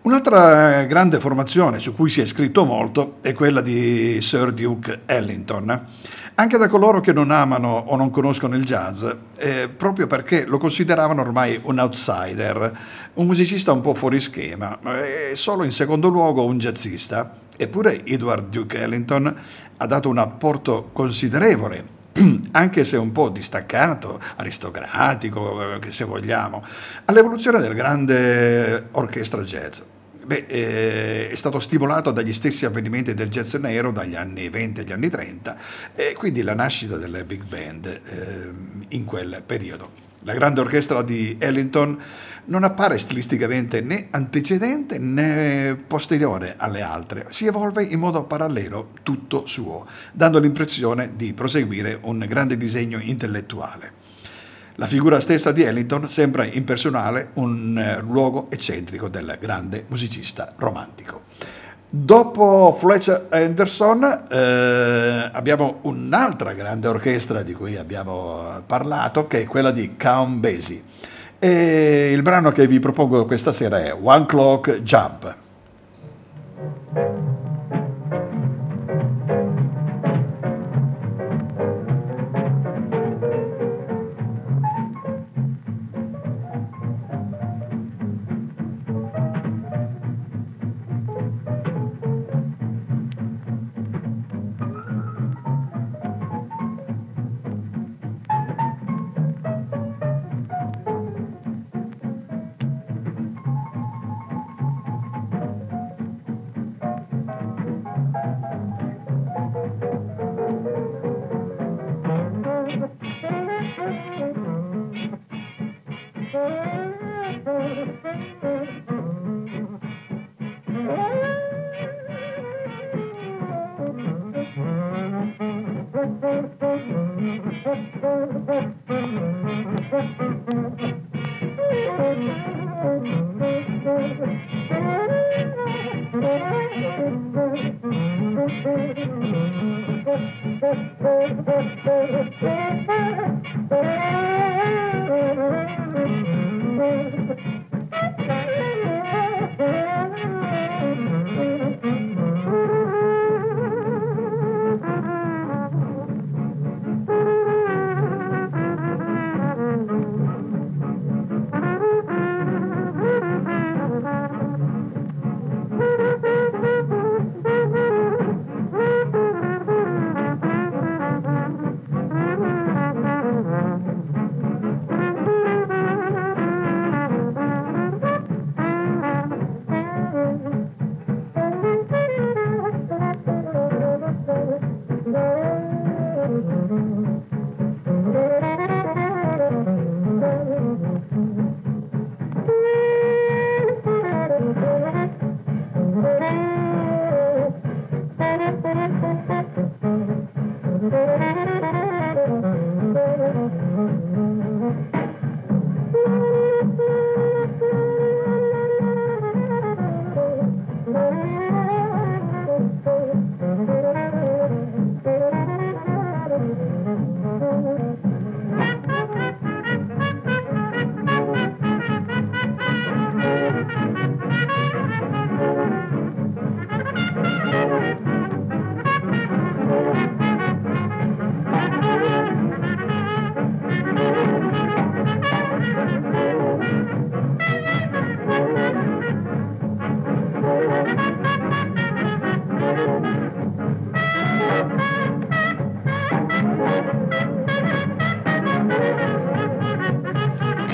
Un'altra 0.00 0.84
grande 0.84 1.20
formazione 1.20 1.78
su 1.78 1.94
cui 1.94 2.08
si 2.08 2.22
è 2.22 2.24
scritto 2.24 2.64
molto 2.64 3.18
è 3.20 3.34
quella 3.34 3.60
di 3.60 4.18
Sir 4.22 4.52
Duke 4.52 5.00
Ellington, 5.04 5.84
anche 6.36 6.56
da 6.56 6.68
coloro 6.68 7.00
che 7.00 7.12
non 7.12 7.32
amano 7.32 7.84
o 7.88 7.94
non 7.94 8.08
conoscono 8.08 8.56
il 8.56 8.64
jazz, 8.64 9.04
eh, 9.36 9.68
proprio 9.68 10.06
perché 10.06 10.46
lo 10.46 10.56
consideravano 10.56 11.20
ormai 11.20 11.60
un 11.64 11.78
outsider, 11.78 12.78
un 13.12 13.26
musicista 13.26 13.72
un 13.72 13.82
po' 13.82 13.92
fuori 13.92 14.20
schema, 14.20 14.78
e 15.04 15.34
solo 15.34 15.64
in 15.64 15.72
secondo 15.72 16.08
luogo 16.08 16.46
un 16.46 16.56
jazzista. 16.56 17.44
Eppure 17.58 18.04
Edward 18.04 18.50
Duke 18.50 18.78
Ellington 18.78 19.34
ha 19.76 19.86
dato 19.86 20.08
un 20.08 20.18
apporto 20.18 20.90
considerevole 20.92 21.94
anche 22.52 22.84
se 22.84 22.96
un 22.96 23.12
po' 23.12 23.28
distaccato, 23.28 24.20
aristocratico, 24.36 25.74
eh, 25.74 25.78
che 25.78 25.92
se 25.92 26.04
vogliamo, 26.04 26.64
all'evoluzione 27.04 27.60
del 27.60 27.74
grande 27.74 28.88
orchestra 28.92 29.42
jazz. 29.42 29.80
Beh, 30.24 30.44
eh, 30.48 31.28
è 31.28 31.34
stato 31.36 31.60
stimolato 31.60 32.10
dagli 32.10 32.32
stessi 32.32 32.64
avvenimenti 32.66 33.14
del 33.14 33.28
jazz 33.28 33.54
nero 33.54 33.92
dagli 33.92 34.16
anni 34.16 34.48
20 34.48 34.80
agli 34.80 34.90
anni 34.90 35.08
30 35.08 35.56
e 35.94 36.14
quindi 36.14 36.42
la 36.42 36.54
nascita 36.54 36.96
delle 36.96 37.22
big 37.22 37.44
band 37.44 37.86
eh, 37.86 38.48
in 38.88 39.04
quel 39.04 39.42
periodo. 39.46 40.04
La 40.24 40.34
grande 40.34 40.60
orchestra 40.60 41.02
di 41.02 41.36
Ellington 41.38 41.96
non 42.46 42.64
appare 42.64 42.98
stilisticamente 42.98 43.80
né 43.80 44.08
antecedente 44.10 44.98
né 44.98 45.76
posteriore 45.86 46.54
alle 46.56 46.82
altre, 46.82 47.26
si 47.30 47.46
evolve 47.46 47.82
in 47.82 47.98
modo 47.98 48.24
parallelo, 48.24 48.90
tutto 49.02 49.46
suo, 49.46 49.86
dando 50.12 50.38
l'impressione 50.38 51.12
di 51.16 51.32
proseguire 51.32 51.98
un 52.02 52.24
grande 52.28 52.56
disegno 52.56 52.98
intellettuale. 53.00 54.04
La 54.78 54.86
figura 54.86 55.20
stessa 55.20 55.52
di 55.52 55.62
Ellington 55.62 56.06
sembra 56.06 56.44
impersonale 56.44 57.30
un 57.34 57.78
eh, 57.78 58.00
luogo 58.02 58.50
eccentrico 58.50 59.08
del 59.08 59.38
grande 59.40 59.86
musicista 59.88 60.52
romantico. 60.56 61.22
Dopo 61.88 62.76
Fletcher 62.78 63.28
Anderson 63.30 64.26
eh, 64.28 65.30
abbiamo 65.32 65.78
un'altra 65.82 66.52
grande 66.52 66.88
orchestra 66.88 67.42
di 67.42 67.54
cui 67.54 67.76
abbiamo 67.76 68.60
parlato, 68.66 69.26
che 69.26 69.42
è 69.42 69.46
quella 69.46 69.70
di 69.70 69.96
Count 69.96 70.40
Basie. 70.40 70.82
E 71.38 72.10
il 72.12 72.22
brano 72.22 72.50
che 72.50 72.66
vi 72.66 72.78
propongo 72.78 73.26
questa 73.26 73.52
sera 73.52 73.84
è 73.84 73.94
One 73.94 74.26
Clock 74.26 74.80
Jump. 74.82 75.36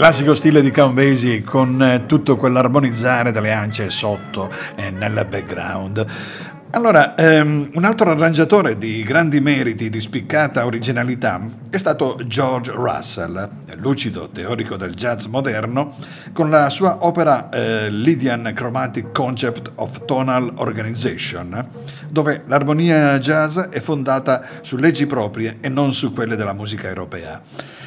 Classico 0.03 0.35
stile 0.35 0.63
di 0.63 0.73
Count 0.73 0.95
Basie 0.95 1.45
con 1.45 1.81
eh, 1.81 2.07
tutto 2.07 2.37
quell'armonizzare 2.37 3.31
delle 3.31 3.53
ance 3.53 3.89
sotto 3.89 4.51
e 4.75 4.91
nel 4.91 5.25
background. 5.31 6.05
Allora, 6.75 7.15
um, 7.19 7.69
un 7.75 7.85
altro 7.85 8.11
arrangiatore 8.11 8.79
di 8.79 9.03
grandi 9.03 9.41
meriti, 9.41 9.91
di 9.91 10.01
spiccata 10.01 10.65
originalità, 10.65 11.39
è 11.69 11.77
stato 11.77 12.19
George 12.25 12.71
Russell, 12.71 13.47
lucido 13.75 14.31
teorico 14.31 14.79
del 14.79 14.95
jazz 14.95 15.27
moderno, 15.27 15.95
con 16.33 16.49
la 16.49 16.71
sua 16.71 17.05
opera 17.05 17.51
uh, 17.53 17.91
Lydian 17.91 18.53
Chromatic 18.55 19.13
Concept 19.13 19.73
of 19.75 20.07
Tonal 20.07 20.51
Organization, 20.55 21.69
dove 22.09 22.45
l'armonia 22.47 23.19
jazz 23.19 23.59
è 23.59 23.81
fondata 23.81 24.43
su 24.63 24.79
leggi 24.79 25.05
proprie 25.05 25.59
e 25.61 25.69
non 25.69 25.93
su 25.93 26.15
quelle 26.15 26.37
della 26.37 26.55
musica 26.55 26.89
europea. 26.89 27.43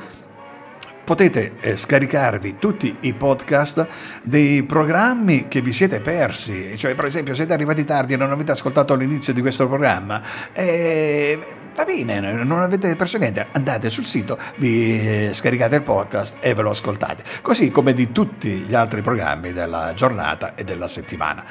potete 1.09 1.53
eh, 1.61 1.75
scaricarvi 1.75 2.57
tutti 2.59 2.94
i 3.01 3.14
podcast 3.14 3.87
dei 4.21 4.62
programmi 4.64 5.49
che 5.49 5.62
vi 5.62 5.73
siete 5.73 6.01
persi, 6.01 6.77
cioè 6.77 6.94
per 6.94 7.07
esempio 7.07 7.35
siete 7.35 7.55
arrivati 7.55 7.83
tardi 7.83 8.12
e 8.12 8.18
non 8.18 8.31
avete 8.31 8.51
ascoltato 8.51 8.94
l'inizio 8.94 9.33
di 9.33 9.40
questo 9.40 9.66
programma, 9.66 10.21
eh, 10.53 11.38
va 11.75 11.85
bene, 11.87 12.21
non 12.21 12.61
avete 12.61 12.94
perso 12.94 13.16
niente, 13.16 13.47
andate 13.53 13.88
sul 13.88 14.05
sito, 14.05 14.37
vi 14.57 15.29
eh, 15.29 15.31
scaricate 15.33 15.77
il 15.77 15.83
podcast 15.83 16.37
e 16.40 16.53
ve 16.53 16.61
lo 16.61 16.68
ascoltate, 16.68 17.25
così 17.40 17.71
come 17.71 17.94
di 17.94 18.12
tutti 18.12 18.51
gli 18.51 18.75
altri 18.75 19.01
programmi 19.01 19.55
della 19.55 19.94
giornata 19.94 20.55
e 20.57 20.62
della 20.62 20.88
settimana. 20.88 21.42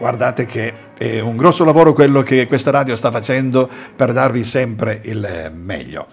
Guardate 0.00 0.46
che 0.46 0.72
è 0.96 1.20
un 1.20 1.36
grosso 1.36 1.62
lavoro 1.62 1.92
quello 1.92 2.22
che 2.22 2.46
questa 2.46 2.70
radio 2.70 2.96
sta 2.96 3.10
facendo 3.10 3.68
per 3.94 4.12
darvi 4.14 4.44
sempre 4.44 4.98
il 5.04 5.52
meglio. 5.54 6.06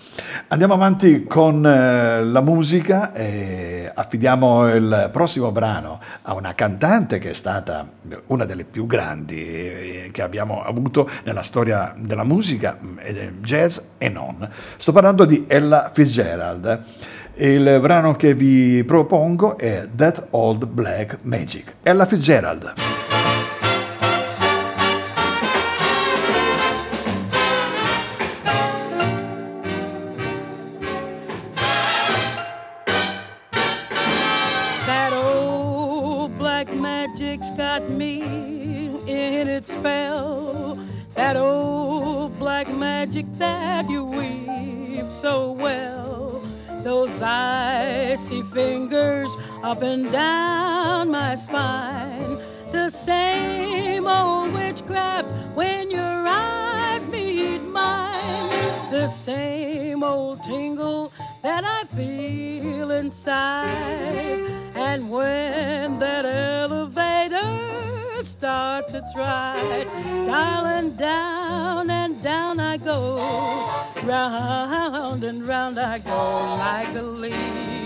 Andiamo 0.49 0.73
avanti 0.73 1.23
con 1.23 1.65
eh, 1.65 2.21
la 2.25 2.41
musica 2.41 3.13
e 3.13 3.89
affidiamo 3.95 4.75
il 4.75 5.09
prossimo 5.13 5.53
brano 5.53 6.01
a 6.23 6.33
una 6.33 6.53
cantante 6.53 7.17
che 7.17 7.29
è 7.29 7.33
stata 7.33 7.87
una 8.25 8.43
delle 8.43 8.65
più 8.65 8.85
grandi 8.85 9.37
eh, 9.37 10.09
che 10.11 10.21
abbiamo 10.21 10.63
avuto 10.63 11.09
nella 11.23 11.41
storia 11.41 11.93
della 11.95 12.25
musica, 12.25 12.77
jazz 13.39 13.77
e 13.97 14.09
non. 14.09 14.49
Sto 14.75 14.91
parlando 14.91 15.23
di 15.23 15.45
Ella 15.47 15.91
Fitzgerald. 15.93 16.83
Il 17.35 17.79
brano 17.79 18.17
che 18.17 18.33
vi 18.33 18.83
propongo 18.83 19.57
è 19.57 19.87
That 19.95 20.27
Old 20.31 20.65
Black 20.65 21.19
Magic. 21.21 21.75
Ella 21.83 22.05
Fitzgerald. 22.05 22.96
Up 49.67 49.81
and 49.81 50.09
down 50.13 51.11
my 51.11 51.35
spine. 51.35 52.41
The 52.71 52.89
same 52.89 54.07
old 54.07 54.53
witchcraft 54.53 55.27
when 55.55 55.91
your 55.91 56.25
eyes 56.25 57.05
meet 57.09 57.61
mine. 57.63 58.91
The 58.91 59.09
same 59.09 60.03
old 60.03 60.41
tingle 60.41 61.11
that 61.43 61.65
I 61.65 61.83
feel 61.97 62.91
inside. 62.91 64.39
And 64.75 65.11
when 65.11 65.99
that 65.99 66.23
elevator 66.25 67.51
starts 68.23 68.93
its 68.93 69.11
ride, 69.17 69.89
darling, 70.27 70.95
down 70.95 71.89
and 71.89 72.23
down 72.23 72.61
I 72.61 72.77
go, 72.77 73.17
round 74.03 75.25
and 75.25 75.45
round 75.45 75.77
I 75.77 75.99
go 75.99 76.21
like 76.55 76.95
a 76.95 77.01
leaf 77.01 77.76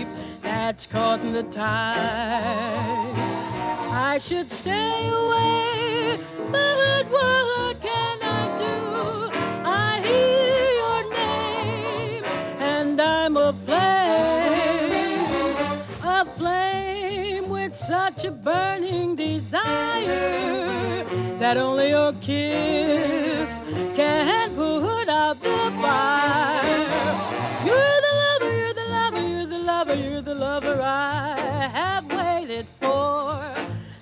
that's 0.64 0.86
caught 0.86 1.18
in 1.18 1.32
the 1.32 1.42
tide. 1.42 1.98
I 3.90 4.18
should 4.18 4.52
stay 4.52 5.08
away, 5.08 6.20
but 6.52 7.04
what 7.10 7.80
can 7.82 8.18
I 8.22 8.42
do? 8.62 8.76
I 9.64 10.00
hear 10.08 10.64
your 10.82 11.02
name, 11.18 12.24
and 12.74 13.00
I'm 13.00 13.36
aflame, 13.36 14.36
aflame 16.20 17.48
with 17.48 17.74
such 17.74 18.24
a 18.24 18.30
burning 18.30 19.16
desire 19.16 21.04
that 21.40 21.56
only 21.56 21.88
your 21.90 22.12
kiss 22.20 23.50
can 23.96 24.54
put 24.54 25.08
out 25.08 25.42
the 25.42 25.72
fire. 25.82 27.31
You're 29.94 30.22
the 30.22 30.34
lover, 30.34 30.70
you're 30.70 30.70
the 30.70 30.74
lover 30.74 30.82
I 30.82 31.68
have 31.74 32.06
waited 32.06 32.66
for. 32.80 33.42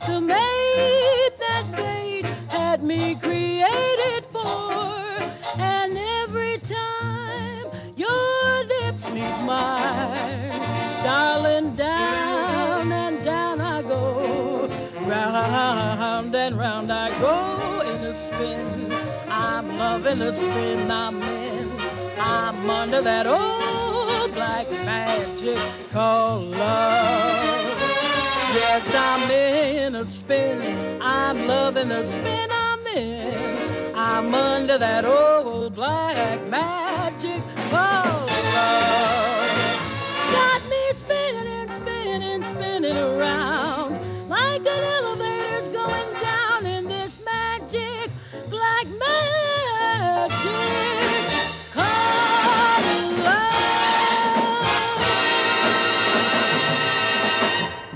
The 0.07 0.21
mate 0.21 1.33
that 1.39 1.65
fate 1.75 2.27
had 2.49 2.83
me 2.83 3.15
created 3.17 4.25
for. 4.33 5.03
And 5.59 5.99
every 5.99 6.59
time 6.59 7.67
your 7.97 8.65
lips 8.65 9.11
meet 9.11 9.39
mine, 9.45 10.61
darling, 11.03 11.77
down 11.77 12.93
and 12.93 13.25
down 13.25 13.61
I 13.61 13.83
go. 13.83 14.69
Round 15.07 16.35
and 16.35 16.59
round 16.59 16.93
I 16.93 17.09
go 17.21 17.81
in 17.81 18.05
a 18.05 18.15
spin. 18.15 18.93
I'm 19.29 19.69
loving 19.77 20.19
the 20.19 20.33
spin 20.33 20.91
I'm 20.91 21.23
in. 21.23 21.73
I'm 22.19 22.71
under 22.71 23.01
that 23.03 23.27
old 23.27 23.90
black 24.33 24.71
magic 24.71 25.59
called 25.91 26.45
love. 26.45 27.81
Yes, 28.55 28.95
I'm 28.95 29.31
in 29.31 29.95
a 29.95 30.07
spin. 30.07 31.01
I'm 31.03 31.47
loving 31.47 31.89
the 31.89 32.03
spin 32.05 32.49
I'm 32.51 32.87
in. 32.87 33.95
I'm 33.95 34.35
under 34.35 34.79
that 34.79 35.05
old 35.05 35.75
black 35.75 36.47
magic 36.49 37.43
called 37.71 38.31
love. 38.55 39.51
Got 40.33 40.63
me 40.69 40.93
spinning, 40.93 41.71
spinning, 41.71 42.45
spinning 42.45 42.97
around 42.97 44.29
like 44.29 44.61
an 44.61 44.85
elevator's 44.99 45.69
going 45.69 46.13
down 46.21 46.67
in 46.67 46.87
this 46.87 47.19
magic 47.25 48.11
black 48.49 48.87
magic 48.87 50.90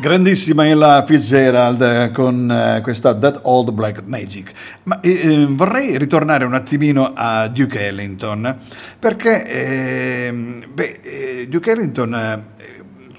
Grandissima 0.04 0.66
Ella 0.66 1.02
Fitzgerald 1.06 2.12
con 2.12 2.50
eh, 2.50 2.82
questa 2.82 3.16
That 3.16 3.40
Old 3.44 3.70
Black 3.70 4.02
Magic. 4.04 4.52
Ma 4.82 5.00
eh, 5.00 5.12
eh, 5.12 5.46
vorrei 5.48 5.96
ritornare 5.96 6.44
un 6.44 6.52
attimino 6.52 7.12
a 7.14 7.48
Duke 7.48 7.86
Ellington, 7.86 8.54
perché 8.98 10.26
ehm, 10.26 10.66
beh, 10.74 11.00
eh, 11.00 11.48
Duke 11.48 11.70
Ellington 11.70 12.14
eh, 12.14 12.42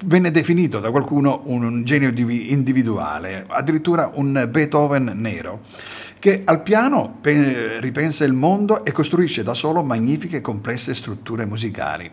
venne 0.04 0.30
definito 0.30 0.80
da 0.80 0.92
qualcuno 0.92 1.42
un, 1.46 1.84
genio 1.84 2.12
divi- 2.12 2.52
individuale, 2.52 3.46
addirittura 3.48 4.12
un 4.14 4.48
Beethoven 4.48 5.12
nero 5.16 5.62
che 6.20 6.44
al 6.46 6.62
piano 6.62 7.18
pe- 7.20 7.80
ripensa 7.80 8.26
il 8.26 8.34
mondo 8.34 8.86
e 8.86 8.92
costruisce 8.92 9.42
da 9.42 9.56
solo 9.56 9.82
magnifiche 9.82 10.38
e 10.38 10.42
complesse 10.42 10.94
strutture 10.94 11.48
musicali. 11.48 12.12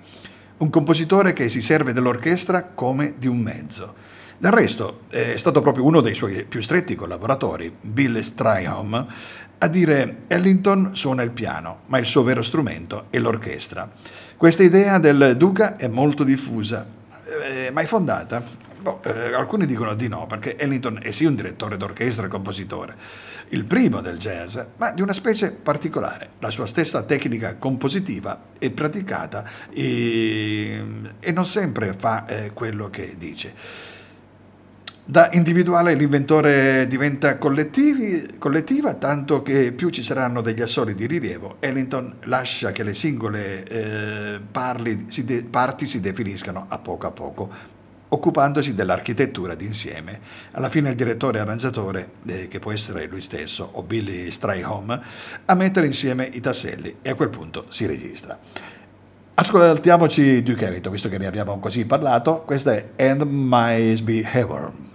Un 0.56 0.70
compositore 0.70 1.34
che 1.34 1.50
si 1.50 1.60
serve 1.60 1.92
dell'orchestra 1.92 2.70
come 2.74 3.12
di 3.18 3.26
un 3.26 3.36
mezzo. 3.36 4.01
Del 4.42 4.50
resto 4.50 5.02
è 5.08 5.36
stato 5.36 5.62
proprio 5.62 5.84
uno 5.84 6.00
dei 6.00 6.14
suoi 6.14 6.42
più 6.42 6.60
stretti 6.60 6.96
collaboratori, 6.96 7.72
Bill 7.80 8.18
Strayhom, 8.18 9.06
a 9.58 9.68
dire 9.68 10.22
Ellington 10.26 10.96
suona 10.96 11.22
il 11.22 11.30
piano, 11.30 11.82
ma 11.86 11.98
il 11.98 12.06
suo 12.06 12.24
vero 12.24 12.42
strumento 12.42 13.04
è 13.10 13.18
l'orchestra. 13.18 13.88
Questa 14.36 14.64
idea 14.64 14.98
del 14.98 15.36
Duca 15.36 15.76
è 15.76 15.86
molto 15.86 16.24
diffusa, 16.24 16.84
eh, 17.24 17.70
ma 17.70 17.82
è 17.82 17.84
fondata? 17.84 18.42
Boh, 18.80 19.00
eh, 19.04 19.32
alcuni 19.32 19.64
dicono 19.64 19.94
di 19.94 20.08
no, 20.08 20.26
perché 20.26 20.58
Ellington 20.58 20.98
è 21.00 21.12
sì 21.12 21.24
un 21.24 21.36
direttore 21.36 21.76
d'orchestra 21.76 22.26
e 22.26 22.28
compositore, 22.28 22.96
il 23.50 23.62
primo 23.62 24.00
del 24.00 24.18
jazz, 24.18 24.58
ma 24.78 24.90
di 24.90 25.02
una 25.02 25.12
specie 25.12 25.52
particolare. 25.52 26.30
La 26.40 26.50
sua 26.50 26.66
stessa 26.66 27.04
tecnica 27.04 27.54
compositiva 27.54 28.46
è 28.58 28.68
praticata 28.72 29.44
e, 29.70 30.82
e 31.20 31.30
non 31.30 31.46
sempre 31.46 31.94
fa 31.96 32.26
eh, 32.26 32.50
quello 32.52 32.90
che 32.90 33.14
dice. 33.16 33.90
Da 35.04 35.30
individuale 35.32 35.94
l'inventore 35.94 36.86
diventa 36.86 37.36
collettiva, 37.36 38.94
tanto 38.94 39.42
che 39.42 39.72
più 39.72 39.90
ci 39.90 40.04
saranno 40.04 40.42
degli 40.42 40.60
assoli 40.62 40.94
di 40.94 41.06
rilievo, 41.06 41.56
Ellington 41.58 42.18
lascia 42.26 42.70
che 42.70 42.84
le 42.84 42.94
singole 42.94 43.64
eh, 43.64 44.40
parli- 44.40 45.06
si 45.08 45.24
de- 45.24 45.42
parti 45.42 45.86
si 45.86 46.00
definiscano 46.00 46.66
a 46.68 46.78
poco 46.78 47.08
a 47.08 47.10
poco, 47.10 47.50
occupandosi 48.10 48.76
dell'architettura 48.76 49.56
d'insieme. 49.56 50.20
Alla 50.52 50.68
fine 50.68 50.90
il 50.90 50.96
direttore 50.96 51.40
arrangiatore, 51.40 52.10
eh, 52.24 52.46
che 52.46 52.60
può 52.60 52.70
essere 52.70 53.06
lui 53.06 53.22
stesso 53.22 53.70
o 53.72 53.82
Billy 53.82 54.30
Strayhom, 54.30 55.00
a 55.44 55.54
mettere 55.54 55.86
insieme 55.86 56.30
i 56.32 56.38
tasselli 56.38 56.98
e 57.02 57.10
a 57.10 57.16
quel 57.16 57.28
punto 57.28 57.66
si 57.70 57.86
registra. 57.86 58.38
Ascoltiamoci 59.34 60.44
Duke 60.44 60.64
Ellington, 60.64 60.92
visto 60.92 61.08
che 61.08 61.18
ne 61.18 61.26
abbiamo 61.26 61.58
così 61.58 61.86
parlato. 61.86 62.42
Questa 62.46 62.72
è 62.72 62.90
And 62.98 63.22
My 63.22 64.00
Behavior. 64.00 64.90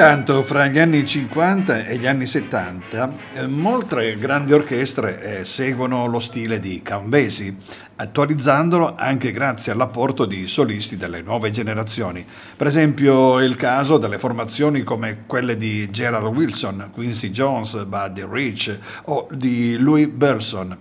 Intanto, 0.00 0.42
fra 0.44 0.66
gli 0.66 0.78
anni 0.78 1.06
50 1.06 1.84
e 1.84 1.98
gli 1.98 2.06
anni 2.06 2.24
70, 2.24 3.12
eh, 3.34 3.46
molte 3.46 4.16
grandi 4.16 4.54
orchestre 4.54 5.40
eh, 5.40 5.44
seguono 5.44 6.06
lo 6.06 6.20
stile 6.20 6.58
di 6.58 6.82
Basie, 7.02 7.54
attualizzandolo 7.96 8.94
anche 8.96 9.30
grazie 9.30 9.72
all'apporto 9.72 10.24
di 10.24 10.46
solisti 10.46 10.96
delle 10.96 11.20
nuove 11.20 11.50
generazioni. 11.50 12.24
Per 12.56 12.66
esempio 12.66 13.40
il 13.40 13.56
caso 13.56 13.98
delle 13.98 14.18
formazioni 14.18 14.84
come 14.84 15.24
quelle 15.26 15.58
di 15.58 15.90
Gerald 15.90 16.34
Wilson, 16.34 16.88
Quincy 16.90 17.30
Jones, 17.30 17.84
Buddy 17.84 18.26
Rich 18.26 18.78
o 19.04 19.28
di 19.30 19.76
Louis 19.76 20.06
Burson 20.06 20.78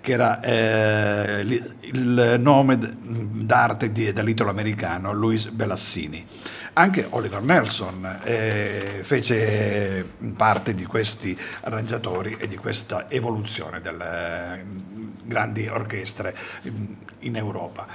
che 0.00 0.12
era 0.12 0.40
eh, 0.40 1.42
il 1.80 2.36
nome 2.38 2.78
d'arte 2.78 3.92
dell'italo-americano 3.92 5.12
Louis 5.12 5.48
Belassini. 5.48 6.24
Anche 6.80 7.06
Oliver 7.10 7.42
Nelson 7.42 8.20
eh, 8.24 9.00
fece 9.02 10.02
parte 10.34 10.74
di 10.74 10.86
questi 10.86 11.38
arrangiatori 11.60 12.36
e 12.38 12.48
di 12.48 12.56
questa 12.56 13.10
evoluzione 13.10 13.82
delle 13.82 14.64
grandi 15.22 15.68
orchestre 15.68 16.34
in 17.18 17.36
Europa. 17.36 17.86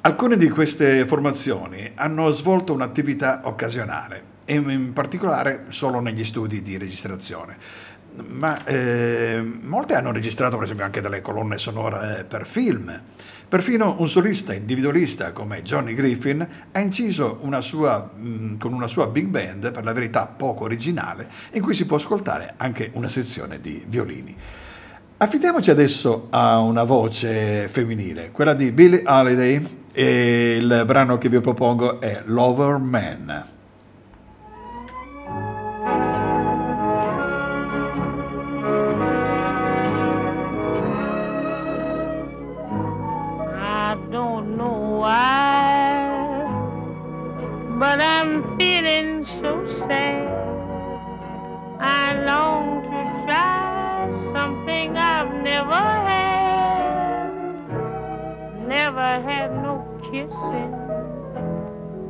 Alcune 0.00 0.36
di 0.36 0.48
queste 0.48 1.06
formazioni 1.06 1.92
hanno 1.94 2.30
svolto 2.30 2.72
un'attività 2.72 3.42
occasionale 3.44 4.30
in 4.46 4.92
particolare 4.92 5.66
solo 5.68 6.00
negli 6.00 6.24
studi 6.24 6.62
di 6.62 6.76
registrazione 6.76 7.56
ma 8.28 8.64
eh, 8.64 9.42
molte 9.62 9.94
hanno 9.94 10.12
registrato 10.12 10.56
per 10.56 10.64
esempio 10.64 10.84
anche 10.84 11.00
delle 11.00 11.20
colonne 11.20 11.58
sonore 11.58 12.24
per 12.28 12.46
film. 12.46 13.00
Perfino 13.48 13.96
un 13.98 14.08
solista 14.08 14.54
individualista 14.54 15.32
come 15.32 15.62
Johnny 15.62 15.92
Griffin 15.92 16.46
ha 16.72 16.80
inciso 16.80 17.38
una 17.42 17.60
sua, 17.60 18.10
mh, 18.14 18.28
mm, 18.28 18.56
con 18.58 18.72
una 18.72 18.86
sua 18.86 19.08
big 19.08 19.26
band, 19.26 19.72
per 19.72 19.84
la 19.84 19.92
verità 19.92 20.26
poco 20.26 20.64
originale, 20.64 21.28
in 21.52 21.60
cui 21.60 21.74
si 21.74 21.84
può 21.84 21.96
ascoltare 21.96 22.54
anche 22.56 22.90
una 22.94 23.08
sezione 23.08 23.60
di 23.60 23.84
violini. 23.86 24.34
Affidiamoci 25.18 25.70
adesso 25.70 26.28
a 26.30 26.58
una 26.58 26.84
voce 26.84 27.68
femminile, 27.68 28.30
quella 28.30 28.54
di 28.54 28.72
Billie 28.72 29.02
Holiday, 29.04 29.64
e 29.92 30.56
il 30.58 30.84
brano 30.86 31.18
che 31.18 31.28
vi 31.28 31.38
propongo 31.38 32.00
è 32.00 32.22
Lover 32.24 32.78
Man. 32.78 33.51
But 47.82 48.00
I'm 48.00 48.56
feeling 48.56 49.26
so 49.26 49.66
sad. 49.88 50.28
I 51.80 52.22
long 52.24 52.82
to 52.84 53.00
try 53.26 54.08
something 54.32 54.96
I've 54.96 55.34
never 55.42 55.84
had. 56.10 57.32
Never 58.68 59.10
had 59.28 59.50
no 59.66 59.74
kissing. 60.04 60.72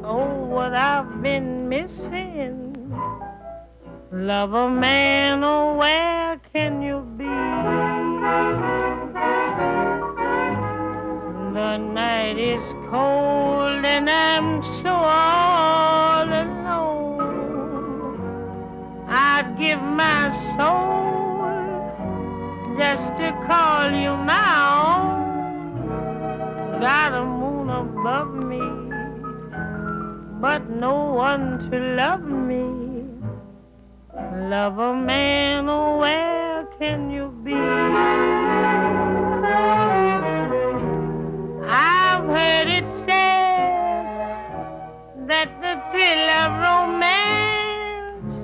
Oh, 0.05 0.45
what 0.55 0.75
I've 0.75 1.23
been 1.23 1.71
missing. 1.71 2.77
Love 4.13 4.53
a 4.53 4.69
man, 4.69 5.43
oh, 5.43 5.75
where 5.79 6.39
can 6.53 6.83
you 6.83 7.01
be? 7.17 7.33
The 11.53 11.77
night 11.77 12.39
is 12.39 12.65
cold 12.89 13.85
and 13.85 14.09
I'm 14.09 14.63
so 14.63 14.89
all 14.89 16.25
alone. 16.25 17.21
I'd 19.07 19.55
give 19.59 19.83
my 19.83 20.33
soul 20.57 21.03
just 22.79 23.17
to 23.19 23.33
call 23.47 23.91
you 23.91 24.17
my 24.17 24.49
own. 24.97 25.91
Got 26.81 27.13
a 27.13 27.25
moon 27.27 27.69
above 27.69 28.33
me, 28.33 28.63
but 30.41 30.71
no 30.71 31.13
one 31.13 31.71
to 31.71 31.79
love 31.79 32.25
me. 32.25 32.65
Love 34.49 34.79
a 34.79 34.95
man, 34.95 35.69
oh, 35.69 35.99
where 35.99 36.65
can 36.79 37.11
you 37.11 37.29
be? 37.45 37.53
Thrill 45.93 46.31
of 46.43 46.53
romance 46.69 48.35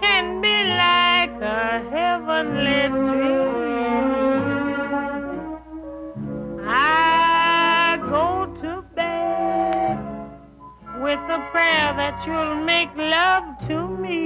can 0.00 0.40
be 0.40 0.56
like 0.84 1.36
a 1.42 1.84
heavenly 1.94 2.82
dream. 2.88 4.06
I 6.66 7.98
go 8.08 8.46
to 8.62 8.82
bed 8.94 9.98
with 11.02 11.20
a 11.38 11.40
prayer 11.52 11.88
that 12.00 12.16
you'll 12.26 12.56
make 12.64 12.92
love 12.96 13.44
to 13.68 13.86
me. 14.02 14.16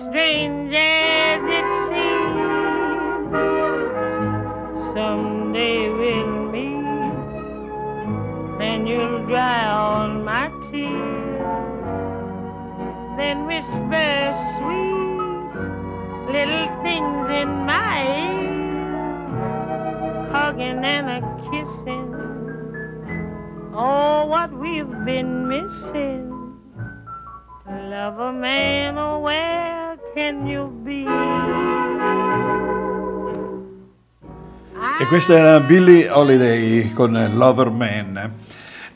Strange 0.00 0.74
you'll 8.86 9.26
dry 9.26 9.66
all 9.70 10.08
my 10.08 10.48
tears. 10.70 11.40
Then 13.16 13.46
whisper 13.46 14.34
sweet 14.56 15.04
little 16.32 16.68
things 16.82 17.30
in 17.30 17.48
my 17.64 18.02
ear, 18.24 19.24
hugging 20.32 20.84
and 20.84 21.08
a 21.08 21.20
kissing. 21.48 22.10
Oh, 23.74 24.26
what 24.26 24.52
we've 24.52 25.04
been 25.04 25.48
missing. 25.48 26.30
Love 27.66 28.18
a 28.18 28.32
man, 28.32 28.98
oh, 28.98 29.20
where 29.20 29.96
can 30.14 30.46
you 30.46 30.68
be? 30.84 31.06
E 35.00 35.06
questa 35.06 35.34
era 35.34 35.60
Billie 35.60 36.08
Holiday 36.08 36.92
con 36.92 37.12
Lover 37.36 37.70
Man. 37.70 38.32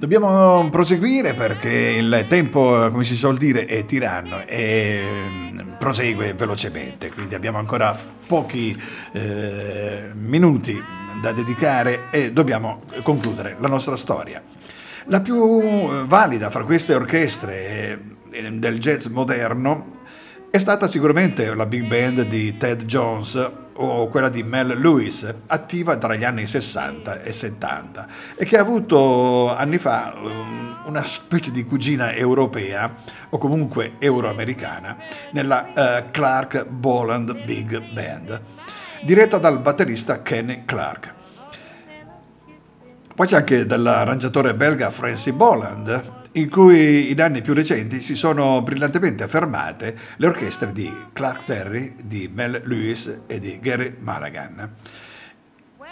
Dobbiamo 0.01 0.69
proseguire 0.71 1.35
perché 1.35 1.71
il 1.71 2.27
tempo, 2.29 2.89
come 2.89 3.03
si 3.03 3.17
suol 3.17 3.37
dire, 3.37 3.65
è 3.65 3.85
tiranno 3.85 4.47
e 4.47 5.03
mm, 5.03 5.59
prosegue 5.77 6.35
velocemente, 6.35 7.11
quindi 7.11 7.35
abbiamo 7.35 7.59
ancora 7.59 7.99
pochi 8.29 8.81
eh, 9.11 10.11
minuti 10.15 10.81
da 11.21 11.33
dedicare 11.33 12.11
e 12.13 12.31
dobbiamo 12.31 12.83
concludere 13.03 13.57
la 13.59 13.67
nostra 13.67 13.97
storia. 13.97 14.41
La 15.07 15.21
più 15.21 16.07
valida 16.07 16.49
fra 16.51 16.63
queste 16.63 16.95
orchestre 16.95 18.01
eh, 18.31 18.53
del 18.53 18.79
jazz 18.79 19.07
moderno 19.07 19.97
è 20.49 20.59
stata 20.59 20.87
sicuramente 20.87 21.53
la 21.55 21.67
big 21.67 21.89
band 21.89 22.23
di 22.23 22.57
Ted 22.57 22.85
Jones 22.85 23.51
o 23.81 24.09
quella 24.09 24.29
di 24.29 24.43
Mel 24.43 24.79
Lewis, 24.79 25.33
attiva 25.47 25.97
tra 25.97 26.15
gli 26.15 26.25
anni 26.25 26.47
60 26.47 27.23
e 27.23 27.33
70 27.33 28.07
e 28.35 28.45
che 28.45 28.59
ha 28.59 28.61
avuto 28.61 29.55
anni 29.55 29.79
fa 29.79 30.15
um, 30.21 30.79
una 30.87 31.05
specie 31.05 31.51
di 31.51 31.65
cugina 31.65 32.13
europea 32.13 32.93
o 33.29 33.39
comunque 33.39 33.93
euroamericana 33.99 34.97
nella 35.33 35.69
uh, 35.75 36.11
Clark 36.11 36.67
Boland 36.67 37.45
Big 37.45 37.93
Band, 37.93 38.41
diretta 39.03 39.39
dal 39.39 39.61
batterista 39.61 40.23
Kenny 40.23 40.65
Clark. 40.65 41.15
Poi 43.15 43.27
c'è 43.27 43.37
anche 43.37 43.67
dell'arrangiatore 43.67 44.55
belga 44.55 44.91
Francie 44.91 45.33
Boland, 45.33 46.18
in 46.39 46.49
cui 46.49 47.11
in 47.11 47.21
anni 47.21 47.43
più 47.43 47.53
recenti 47.53 48.01
si 48.01 48.15
sono 48.15 48.63
brillantemente 48.63 49.25
affermate 49.25 49.97
le 50.17 50.27
orchestre 50.29 50.73
di 50.73 50.89
Clark 51.13 51.45
Terry, 51.45 51.95
di 52.05 52.31
Mel 52.33 52.63
Lewis 52.65 53.23
e 53.27 53.41
di 53.41 53.59
Gary 53.61 53.97
Mulligan, 53.99 54.71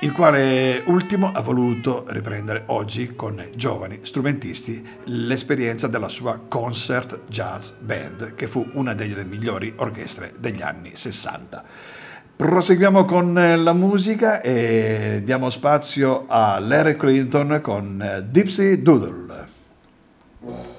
il 0.00 0.12
quale 0.12 0.82
ultimo 0.86 1.32
ha 1.32 1.40
voluto 1.40 2.04
riprendere 2.08 2.62
oggi 2.66 3.16
con 3.16 3.44
giovani 3.56 4.00
strumentisti 4.02 4.86
l'esperienza 5.06 5.88
della 5.88 6.08
sua 6.08 6.38
Concert 6.46 7.22
Jazz 7.28 7.70
Band, 7.80 8.36
che 8.36 8.46
fu 8.46 8.64
una 8.74 8.94
delle 8.94 9.24
migliori 9.24 9.72
orchestre 9.76 10.32
degli 10.38 10.62
anni 10.62 10.92
60. 10.94 11.64
Proseguiamo 12.36 13.04
con 13.04 13.34
la 13.34 13.72
musica 13.72 14.40
e 14.42 15.22
diamo 15.24 15.50
spazio 15.50 16.26
a 16.28 16.60
Larry 16.60 16.96
Clinton 16.96 17.58
con 17.62 18.26
Dipsy 18.30 18.80
Doodle. 18.80 19.55
Wow. 20.46 20.75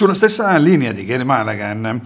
Sulla 0.00 0.14
stessa 0.14 0.56
linea 0.56 0.92
di 0.92 1.04
Gary 1.04 1.24
Mulligan, 1.24 2.00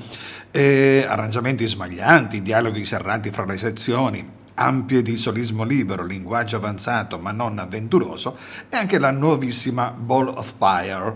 eh, 0.51 1.07
arrangiamenti 1.09 1.65
smaglianti, 1.65 2.43
dialoghi 2.43 2.85
serrati 2.85 3.31
fra 3.31 3.45
le 3.45 3.57
sezioni, 3.57 4.29
ampie 4.55 5.01
di 5.01 5.17
solismo 5.17 5.63
libero, 5.63 6.05
linguaggio 6.05 6.57
avanzato 6.57 7.21
ma 7.21 7.31
non 7.31 7.57
avventuroso, 7.61 8.37
e 8.69 8.77
anche 8.77 8.99
la 8.99 9.13
nuovissima 9.13 9.95
Ball 9.97 10.27
of 10.27 10.55
Fire, 10.59 11.15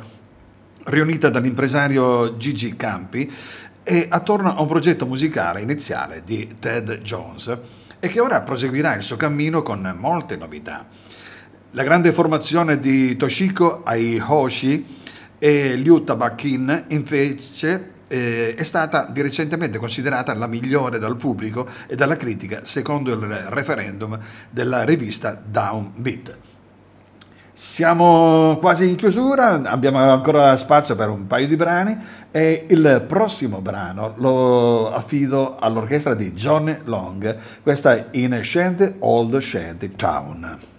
riunita 0.84 1.30
dall'impresario 1.30 2.36
Gigi 2.36 2.76
Campi 2.76 3.28
e 3.82 4.06
attorno 4.08 4.54
a 4.54 4.60
un 4.60 4.68
progetto 4.68 5.04
musicale 5.04 5.60
iniziale 5.60 6.22
di 6.24 6.58
Ted 6.60 7.00
Jones 7.00 7.58
e 7.98 8.06
che 8.06 8.20
ora 8.20 8.42
proseguirà 8.42 8.94
il 8.94 9.02
suo 9.02 9.16
cammino 9.16 9.62
con 9.62 9.96
molte 9.98 10.36
novità. 10.36 10.86
La 11.72 11.82
grande 11.82 12.12
formazione 12.12 12.78
di 12.78 13.16
Toshiko 13.16 13.82
Aihoshi 13.82 15.06
e 15.38 15.74
Liu 15.74 16.04
Tabakin 16.04 16.84
invece 16.88 17.96
eh, 18.08 18.54
è 18.54 18.62
stata 18.62 19.06
di 19.10 19.20
recentemente 19.20 19.78
considerata 19.78 20.34
la 20.34 20.46
migliore 20.46 20.98
dal 20.98 21.16
pubblico 21.16 21.68
e 21.86 21.94
dalla 21.94 22.16
critica 22.16 22.60
secondo 22.64 23.12
il 23.12 23.20
referendum 23.20 24.18
della 24.50 24.84
rivista 24.84 25.40
Downbeat. 25.44 26.36
Siamo 27.52 28.56
quasi 28.60 28.88
in 28.88 28.94
chiusura, 28.94 29.60
abbiamo 29.64 29.98
ancora 29.98 30.56
spazio 30.56 30.94
per 30.94 31.08
un 31.08 31.26
paio 31.26 31.48
di 31.48 31.56
brani 31.56 31.98
e 32.30 32.66
il 32.68 33.04
prossimo 33.06 33.60
brano 33.60 34.14
lo 34.18 34.92
affido 34.92 35.58
all'orchestra 35.58 36.14
di 36.14 36.32
Johnny 36.32 36.76
Long, 36.84 37.36
questa 37.64 37.96
è 37.96 38.06
In 38.12 38.38
Shanty 38.44 38.94
Old 39.00 39.38
Shanty 39.38 39.90
Town. 39.96 40.77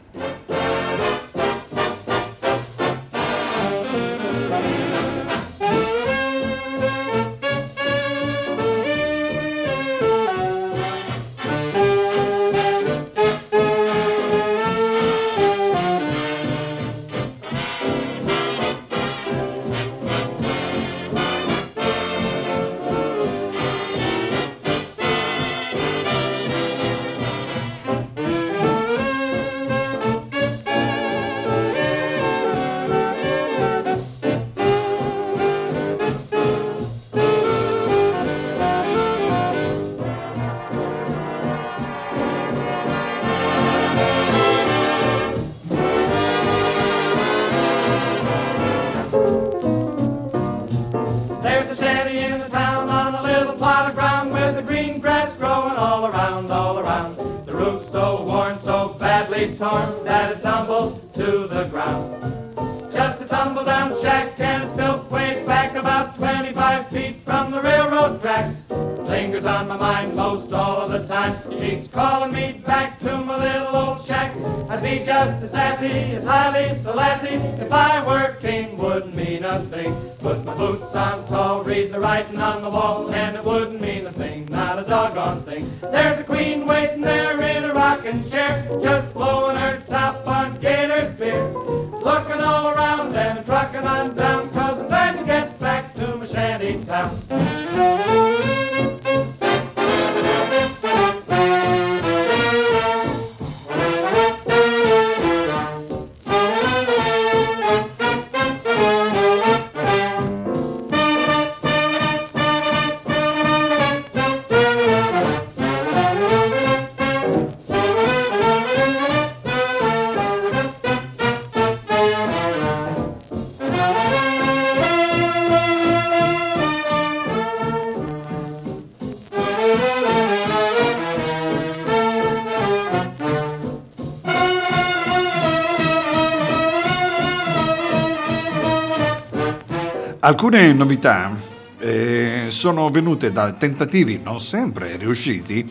Alcune 140.29 140.71
novità 140.73 141.35
eh, 141.79 142.45
sono 142.49 142.91
venute 142.91 143.31
da 143.31 143.51
tentativi 143.53 144.21
non 144.23 144.39
sempre 144.39 144.95
riusciti 144.95 145.67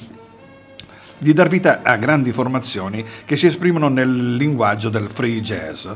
di 1.17 1.33
dar 1.33 1.47
vita 1.47 1.83
a 1.85 1.97
grandi 1.97 2.33
formazioni 2.33 3.07
che 3.25 3.37
si 3.37 3.47
esprimono 3.47 3.87
nel 3.87 4.35
linguaggio 4.35 4.89
del 4.89 5.11
free 5.11 5.41
jazz. 5.43 5.87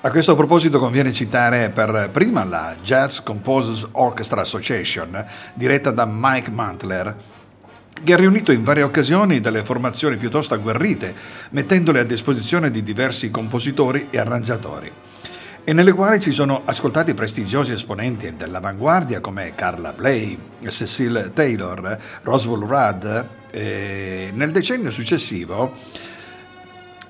A 0.00 0.10
questo 0.10 0.34
proposito 0.34 0.78
conviene 0.78 1.12
citare 1.12 1.68
per 1.68 2.08
prima 2.10 2.44
la 2.44 2.76
Jazz 2.82 3.18
Composers 3.18 3.86
Orchestra 3.92 4.40
Association, 4.40 5.26
diretta 5.52 5.90
da 5.90 6.08
Mike 6.10 6.50
Mantler, 6.50 7.14
che 8.02 8.12
ha 8.14 8.16
riunito 8.16 8.52
in 8.52 8.64
varie 8.64 8.84
occasioni 8.84 9.40
delle 9.40 9.66
formazioni 9.66 10.16
piuttosto 10.16 10.54
agguerrite, 10.54 11.14
mettendole 11.50 12.00
a 12.00 12.04
disposizione 12.04 12.70
di 12.70 12.82
diversi 12.82 13.30
compositori 13.30 14.06
e 14.08 14.18
arrangiatori, 14.18 14.90
e 15.64 15.72
nelle 15.72 15.92
quali 15.92 16.18
ci 16.18 16.32
sono 16.32 16.62
ascoltati 16.64 17.14
prestigiosi 17.14 17.72
esponenti 17.72 18.34
dell'avanguardia 18.34 19.20
come 19.20 19.54
Carla 19.54 19.92
Bley, 19.92 20.36
Cecil 20.66 21.30
Taylor, 21.34 21.98
Roswell 22.22 22.66
Rudd. 22.66 23.04
Nel 23.52 24.50
decennio 24.50 24.90
successivo 24.90 25.74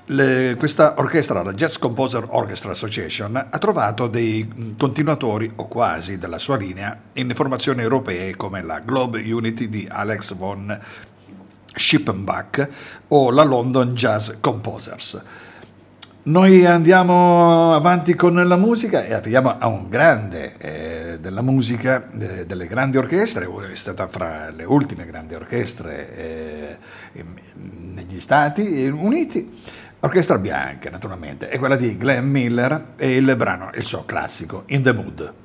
le, 0.05 0.55
questa 0.59 0.95
orchestra, 0.97 1.41
la 1.41 1.53
Jazz 1.53 1.77
Composer 1.77 2.25
Orchestra 2.27 2.71
Association, 2.71 3.35
ha 3.49 3.57
trovato 3.57 4.07
dei 4.07 4.75
continuatori 4.77 5.51
o 5.55 5.67
quasi 5.67 6.17
della 6.19 6.37
sua 6.37 6.57
linea 6.57 6.95
in 7.13 7.31
formazioni 7.33 7.81
europee 7.81 8.35
come 8.35 8.61
la 8.61 8.79
Globe 8.79 9.19
Unity 9.19 9.67
di 9.69 9.87
Alex 9.89 10.35
von 10.35 10.79
Schippenbach 11.73 12.69
o 13.07 13.31
la 13.31 13.43
London 13.43 13.95
Jazz 13.95 14.31
Composers. 14.39 15.23
Noi 16.25 16.65
andiamo 16.65 17.73
avanti 17.73 18.15
con 18.15 18.35
la 18.35 18.55
musica 18.55 19.03
e 19.03 19.13
arriviamo 19.13 19.57
a 19.57 19.67
un 19.67 19.89
grande 19.89 20.55
eh, 20.57 21.19
della 21.19 21.41
musica, 21.41 22.09
eh, 22.17 22.45
delle 22.45 22.65
grandi 22.65 22.95
orchestre, 22.95 23.45
è 23.69 23.75
stata 23.75 24.07
fra 24.07 24.49
le 24.49 24.63
ultime 24.63 25.05
grandi 25.05 25.33
orchestre 25.35 26.15
eh, 26.15 26.77
negli 27.13 28.21
Stati 28.21 28.87
Uniti 28.87 29.59
Orchestra 29.99 30.37
bianca, 30.37 30.89
naturalmente, 30.89 31.47
è 31.47 31.57
quella 31.57 31.77
di 31.77 31.97
Glenn 31.97 32.29
Miller 32.29 32.93
e 32.97 33.15
il 33.15 33.35
brano, 33.37 33.71
il 33.73 33.85
suo 33.85 34.03
classico, 34.03 34.63
In 34.67 34.81
the 34.81 34.91
Mood. 34.91 35.42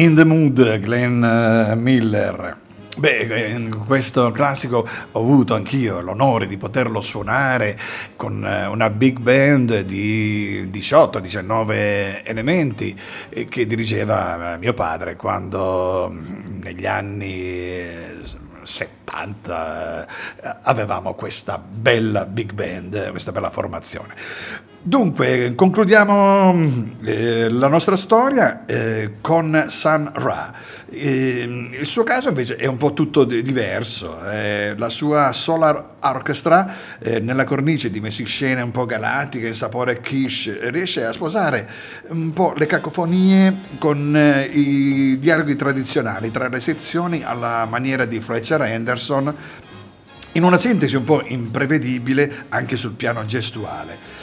In 0.00 0.14
the 0.14 0.24
Mood, 0.24 0.78
Glenn 0.78 1.22
eh, 1.22 1.74
Miller. 1.74 2.56
Beh, 2.96 3.50
in 3.50 3.84
questo 3.84 4.30
classico 4.30 4.88
ho 5.12 5.20
avuto 5.20 5.54
anch'io 5.54 6.00
l'onore 6.00 6.46
di 6.46 6.56
poterlo 6.56 7.02
suonare 7.02 7.78
con 8.16 8.42
eh, 8.42 8.64
una 8.64 8.88
big 8.88 9.18
band 9.18 9.80
di 9.82 10.70
18-19 10.72 12.22
elementi 12.24 12.98
che 13.46 13.66
dirigeva 13.66 14.56
mio 14.58 14.72
padre 14.72 15.16
quando 15.16 16.10
mm, 16.10 16.62
negli 16.62 16.86
anni 16.86 17.84
70 18.62 18.99
eh, 19.48 20.06
avevamo 20.62 21.14
questa 21.14 21.58
bella 21.58 22.24
big 22.24 22.52
band, 22.52 23.10
questa 23.10 23.32
bella 23.32 23.50
formazione. 23.50 24.14
Dunque, 24.82 25.54
concludiamo 25.54 26.88
eh, 27.04 27.50
la 27.50 27.68
nostra 27.68 27.96
storia 27.96 28.64
eh, 28.64 29.16
con 29.20 29.66
Sun 29.68 30.10
Ra. 30.14 30.54
Eh, 30.92 31.68
il 31.78 31.86
suo 31.86 32.02
caso 32.02 32.30
invece 32.30 32.56
è 32.56 32.66
un 32.66 32.76
po' 32.76 32.92
tutto 32.92 33.22
diverso. 33.24 34.18
Eh, 34.28 34.74
la 34.76 34.88
sua 34.88 35.32
Solar 35.32 35.96
Orchestra, 36.00 36.74
eh, 36.98 37.20
nella 37.20 37.44
cornice 37.44 37.90
di 37.90 38.00
messiscene 38.00 38.60
un 38.60 38.72
po' 38.72 38.86
galattiche, 38.86 39.46
in 39.46 39.54
sapore 39.54 40.00
quiche, 40.00 40.70
riesce 40.70 41.04
a 41.04 41.12
sposare 41.12 41.68
un 42.08 42.32
po' 42.32 42.54
le 42.56 42.66
cacofonie 42.66 43.54
con 43.78 44.16
eh, 44.16 44.42
i 44.52 45.18
dialoghi 45.20 45.54
tradizionali 45.54 46.32
tra 46.32 46.48
le 46.48 46.58
sezioni 46.58 47.22
alla 47.22 47.66
maniera 47.70 48.04
di 48.04 48.18
Fletcher 48.18 48.62
Henderson, 48.62 49.34
in 50.32 50.42
una 50.42 50.58
sintesi 50.58 50.96
un 50.96 51.04
po' 51.04 51.22
imprevedibile 51.24 52.46
anche 52.48 52.76
sul 52.76 52.92
piano 52.92 53.24
gestuale. 53.26 54.19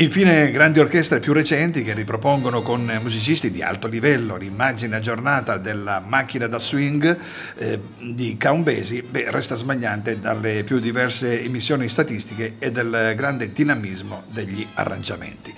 Infine 0.00 0.52
grandi 0.52 0.78
orchestre 0.78 1.18
più 1.18 1.32
recenti 1.32 1.82
che 1.82 1.92
ripropongono 1.92 2.62
con 2.62 3.00
musicisti 3.02 3.50
di 3.50 3.62
alto 3.62 3.88
livello 3.88 4.36
l'immagine 4.36 4.94
aggiornata 4.94 5.56
della 5.56 6.00
macchina 6.06 6.46
da 6.46 6.60
swing 6.60 7.18
eh, 7.56 7.80
di 7.98 8.36
Count 8.40 8.62
Basie, 8.62 9.02
beh, 9.02 9.32
resta 9.32 9.56
smagliante 9.56 10.20
dalle 10.20 10.62
più 10.62 10.78
diverse 10.78 11.42
emissioni 11.42 11.88
statistiche 11.88 12.54
e 12.60 12.70
del 12.70 13.14
grande 13.16 13.52
dinamismo 13.52 14.22
degli 14.28 14.64
arrangiamenti. 14.74 15.52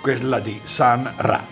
Quella 0.00 0.40
di 0.40 0.58
San 0.64 1.12
Ra. 1.16 1.44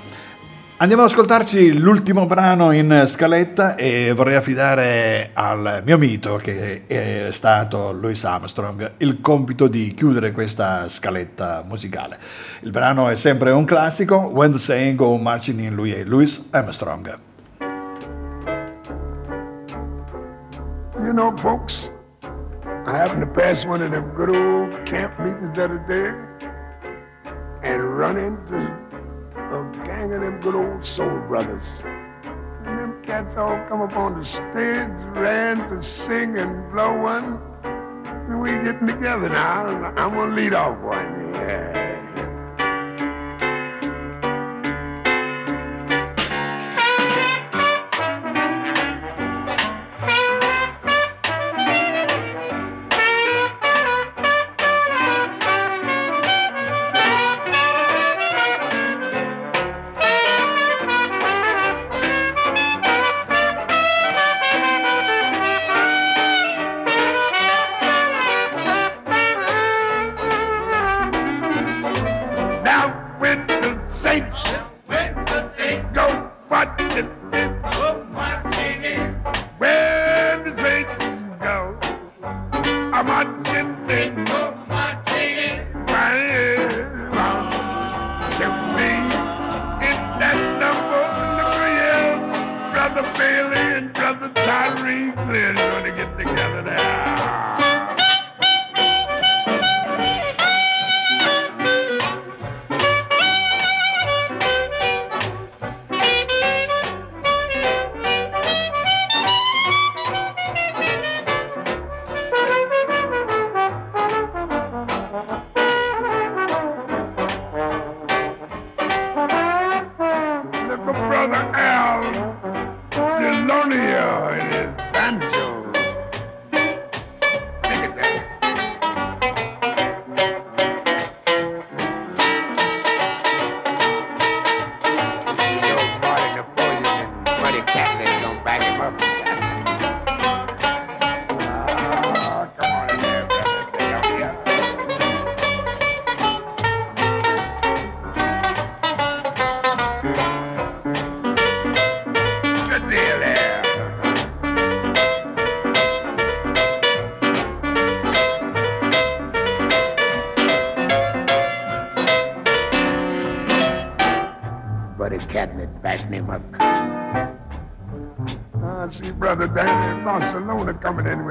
Andiamo 0.83 1.05
ad 1.05 1.11
ascoltarci 1.11 1.79
l'ultimo 1.79 2.27
brano 2.27 2.73
in 2.73 3.05
scaletta 3.07 3.77
e 3.77 4.13
vorrei 4.17 4.35
affidare 4.35 5.31
al 5.33 5.81
mio 5.85 5.97
mito, 5.97 6.35
che 6.35 6.89
è 6.89 7.29
stato 7.31 7.93
Louis 7.93 8.25
Armstrong, 8.25 8.95
il 8.97 9.21
compito 9.21 9.69
di 9.69 9.95
chiudere 9.95 10.33
questa 10.33 10.89
scaletta 10.89 11.63
musicale. 11.65 12.19
Il 12.63 12.73
brano 12.73 13.09
è 13.09 13.15
sempre 13.15 13.53
un 13.53 13.65
classico, 13.65 14.17
When 14.17 14.51
the 14.51 14.59
Saying 14.59 14.97
Go 14.97 15.17
Marching 15.19 15.61
in 15.61 15.73
Lui 15.77 15.95
e 15.95 16.03
Louis 16.03 16.49
Armstrong. 16.51 17.17
You 20.99 21.13
know, 21.13 21.33
folks, 21.37 21.93
I 22.87 22.97
happened 22.97 23.21
to 23.21 23.29
pass 23.29 23.65
one 23.65 23.85
of 23.85 23.93
them 23.93 24.13
good 24.17 24.31
old 24.31 24.85
camp 24.85 25.17
meetings 25.21 25.55
the 25.55 25.63
other 25.63 25.85
day 25.87 26.13
and 27.63 27.97
run 27.97 28.17
into 28.19 28.91
a 29.53 29.85
gang 29.85 30.13
of 30.13 30.21
them 30.23 30.41
good 30.41 30.55
old 30.55 30.85
soul 30.85 31.19
brothers. 31.29 31.83
And 32.65 32.79
them 32.79 33.03
cats 33.03 33.37
all 33.37 33.59
come 33.69 33.83
up 33.83 33.95
on 33.97 34.19
the 34.19 34.25
stage, 34.25 34.89
ran 35.15 35.69
to 35.69 35.83
sing 35.83 36.39
and 36.39 36.73
blow 36.73 36.97
one. 37.03 37.41
And 37.65 38.41
we 38.41 38.51
getting 38.51 38.87
together 38.87 39.29
now. 39.29 39.67
I'm 39.97 40.15
gonna 40.15 40.35
lead 40.35 40.55
off 40.55 40.79
one. 40.81 41.35
Yeah. 41.35 41.82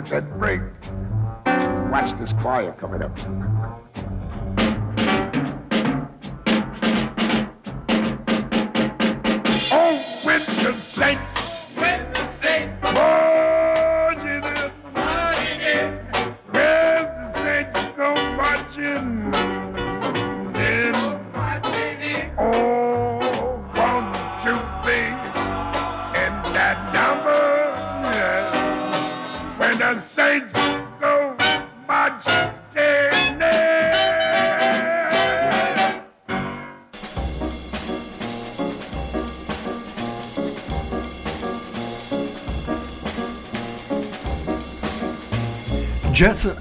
Morgan 0.01 0.09
said, 0.09 0.39
Briggs, 0.39 1.91
watch 1.91 2.17
this 2.17 2.33
choir 2.33 2.71
coming 2.73 3.03
up. 3.03 3.15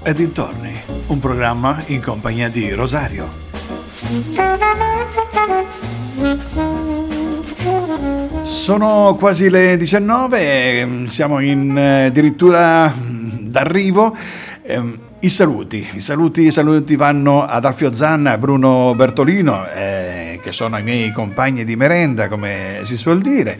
E 0.03 0.13
dintorni, 0.13 0.73
un 1.07 1.19
programma 1.19 1.81
in 1.87 2.01
compagnia 2.01 2.49
di 2.49 2.71
Rosario. 2.71 3.27
Sono 8.41 9.15
quasi 9.19 9.49
le 9.49 9.77
19, 9.77 11.05
siamo 11.07 11.39
in, 11.39 11.77
eh, 11.77 12.05
addirittura 12.05 12.91
d'arrivo. 12.97 14.15
Ehm, 14.63 14.97
I 15.19 15.29
saluti, 15.29 15.87
i 15.93 16.01
saluti, 16.01 16.47
i 16.47 16.51
saluti 16.51 16.95
vanno 16.95 17.45
ad 17.45 17.63
Alfio 17.63 17.93
Zanna, 17.93 18.39
Bruno 18.39 18.93
Bertolino, 18.95 19.69
eh, 19.69 19.90
che 20.41 20.51
sono 20.51 20.77
i 20.77 20.83
miei 20.83 21.11
compagni 21.11 21.63
di 21.63 21.75
merenda, 21.75 22.27
come 22.27 22.81
si 22.83 22.97
suol 22.97 23.21
dire. 23.21 23.57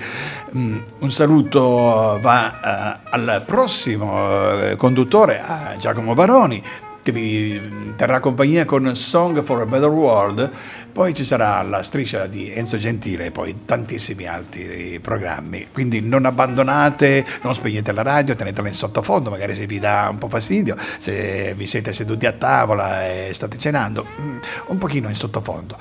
Mm, 0.56 0.78
un 1.00 1.12
saluto 1.12 2.20
va 2.22 3.00
uh, 3.02 3.08
al 3.10 3.44
prossimo 3.46 4.72
uh, 4.72 4.76
conduttore, 4.76 5.42
a 5.42 5.76
Giacomo 5.78 6.14
Baroni, 6.14 6.62
che 7.04 7.12
vi 7.12 7.94
terrà 7.96 8.20
compagnia 8.20 8.66
con 8.66 8.96
Song 8.96 9.42
for 9.44 9.62
a 9.62 9.66
Better 9.66 9.90
World. 9.90 10.52
Poi 10.92 11.14
ci 11.14 11.24
sarà 11.24 11.62
la 11.62 11.84
striscia 11.84 12.28
di 12.28 12.52
Enzo 12.52 12.78
Gentile 12.78 13.26
e 13.26 13.32
poi 13.32 13.64
tantissimi 13.66 14.28
altri 14.28 15.00
programmi. 15.02 15.68
Quindi 15.72 16.02
non 16.02 16.26
abbandonate, 16.26 17.26
non 17.42 17.56
spegnete 17.56 17.92
la 17.94 18.02
radio, 18.02 18.36
tenetela 18.36 18.68
in 18.68 18.74
sottofondo, 18.74 19.30
magari 19.30 19.56
se 19.56 19.66
vi 19.66 19.80
dà 19.80 20.10
un 20.12 20.18
po' 20.18 20.28
fastidio, 20.28 20.76
se 20.98 21.54
vi 21.56 21.66
siete 21.66 21.94
seduti 21.94 22.26
a 22.26 22.34
tavola 22.34 23.08
e 23.08 23.30
state 23.34 23.58
cenando, 23.58 24.06
mm, 24.20 24.38
un 24.68 24.78
pochino 24.78 25.08
in 25.08 25.16
sottofondo. 25.16 25.78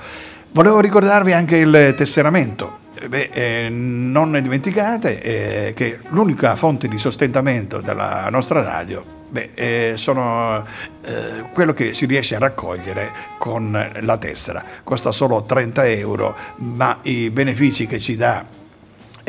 Volevo 0.53 0.81
ricordarvi 0.81 1.31
anche 1.31 1.55
il 1.55 1.93
tesseramento 1.95 2.79
eh, 2.93 3.07
beh, 3.07 3.29
eh, 3.31 3.69
non 3.69 4.37
dimenticate 4.41 5.21
eh, 5.21 5.73
che 5.73 5.99
l'unica 6.09 6.57
fonte 6.57 6.89
di 6.89 6.97
sostentamento 6.97 7.79
della 7.79 8.27
nostra 8.29 8.61
radio 8.61 9.01
beh, 9.29 9.51
eh, 9.53 9.93
sono 9.95 10.65
eh, 11.05 11.45
quello 11.53 11.71
che 11.71 11.93
si 11.93 12.05
riesce 12.05 12.35
a 12.35 12.39
raccogliere 12.39 13.11
con 13.37 13.91
la 14.01 14.17
tessera. 14.17 14.61
Costa 14.83 15.13
solo 15.13 15.41
30 15.41 15.87
euro, 15.87 16.35
ma 16.57 16.97
i 17.03 17.29
benefici 17.29 17.87
che 17.87 17.97
ci 17.97 18.17
dà 18.17 18.43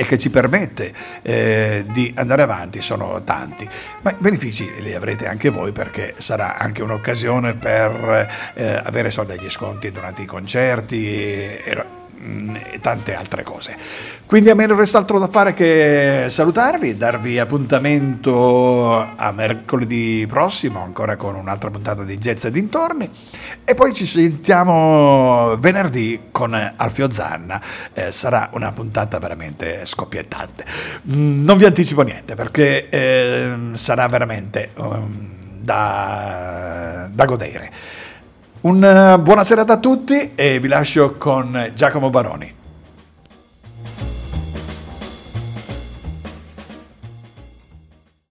e 0.03 0.05
che 0.05 0.18
ci 0.18 0.30
permette 0.30 0.92
eh, 1.22 1.84
di 1.86 2.12
andare 2.16 2.42
avanti 2.42 2.80
sono 2.80 3.22
tanti, 3.24 3.68
ma 4.03 4.11
i 4.11 4.16
benefici 4.18 4.68
li 4.80 4.94
avrete 4.94 5.28
anche 5.28 5.48
voi 5.48 5.70
perché 5.70 6.14
sarà 6.18 6.59
anche 6.59 6.82
un'occasione 6.82 7.55
per 7.55 8.28
eh, 8.55 8.80
avere 8.82 9.11
soldi 9.11 9.32
agli 9.32 9.48
sconti 9.48 9.92
durante 9.92 10.22
i 10.22 10.26
concerti 10.26 11.07
e, 11.07 11.84
mm, 11.84 12.01
e 12.70 12.81
tante 12.81 13.14
altre 13.14 13.43
cose. 13.43 13.77
Quindi 14.25 14.51
a 14.51 14.55
me 14.55 14.66
non 14.66 14.79
resta 14.79 14.99
altro 14.99 15.18
da 15.18 15.29
fare 15.29 15.53
che 15.53 16.27
salutarvi, 16.29 16.97
darvi 16.97 17.39
appuntamento 17.39 18.97
a 19.14 19.31
mercoledì 19.33 20.25
prossimo 20.27 20.83
ancora 20.83 21.16
con 21.16 21.35
un'altra 21.35 21.70
puntata 21.70 22.03
di 22.03 22.16
Jazz 22.16 22.45
e 22.45 22.51
dintorni 22.51 23.11
e 23.64 23.75
poi 23.75 23.93
ci 23.93 24.07
sentiamo 24.07 25.57
venerdì 25.59 26.29
con 26.31 26.55
Alfio 26.77 27.11
Zanna, 27.11 27.61
eh, 27.93 28.11
sarà 28.11 28.49
una 28.53 28.73
puntata 28.73 29.18
veramente 29.18 29.85
scoppiettante. 29.85 30.64
Mm, 31.11 31.45
non 31.45 31.57
vi 31.57 31.64
anticipo 31.64 32.03
niente 32.03 32.35
perché 32.35 32.89
eh, 32.89 33.53
sarà 33.75 34.07
veramente 34.09 34.70
um, 34.77 35.41
da, 35.61 37.09
da 37.12 37.25
godere. 37.25 38.01
Una 38.63 39.19
buona 39.19 39.43
serata 39.43 39.73
a 39.73 39.79
tutti 39.79 40.35
e 40.37 40.61
vi 40.61 40.69
lascio 40.69 41.15
con 41.15 41.73
Giacomo 41.75 42.11
Baroni. 42.11 42.62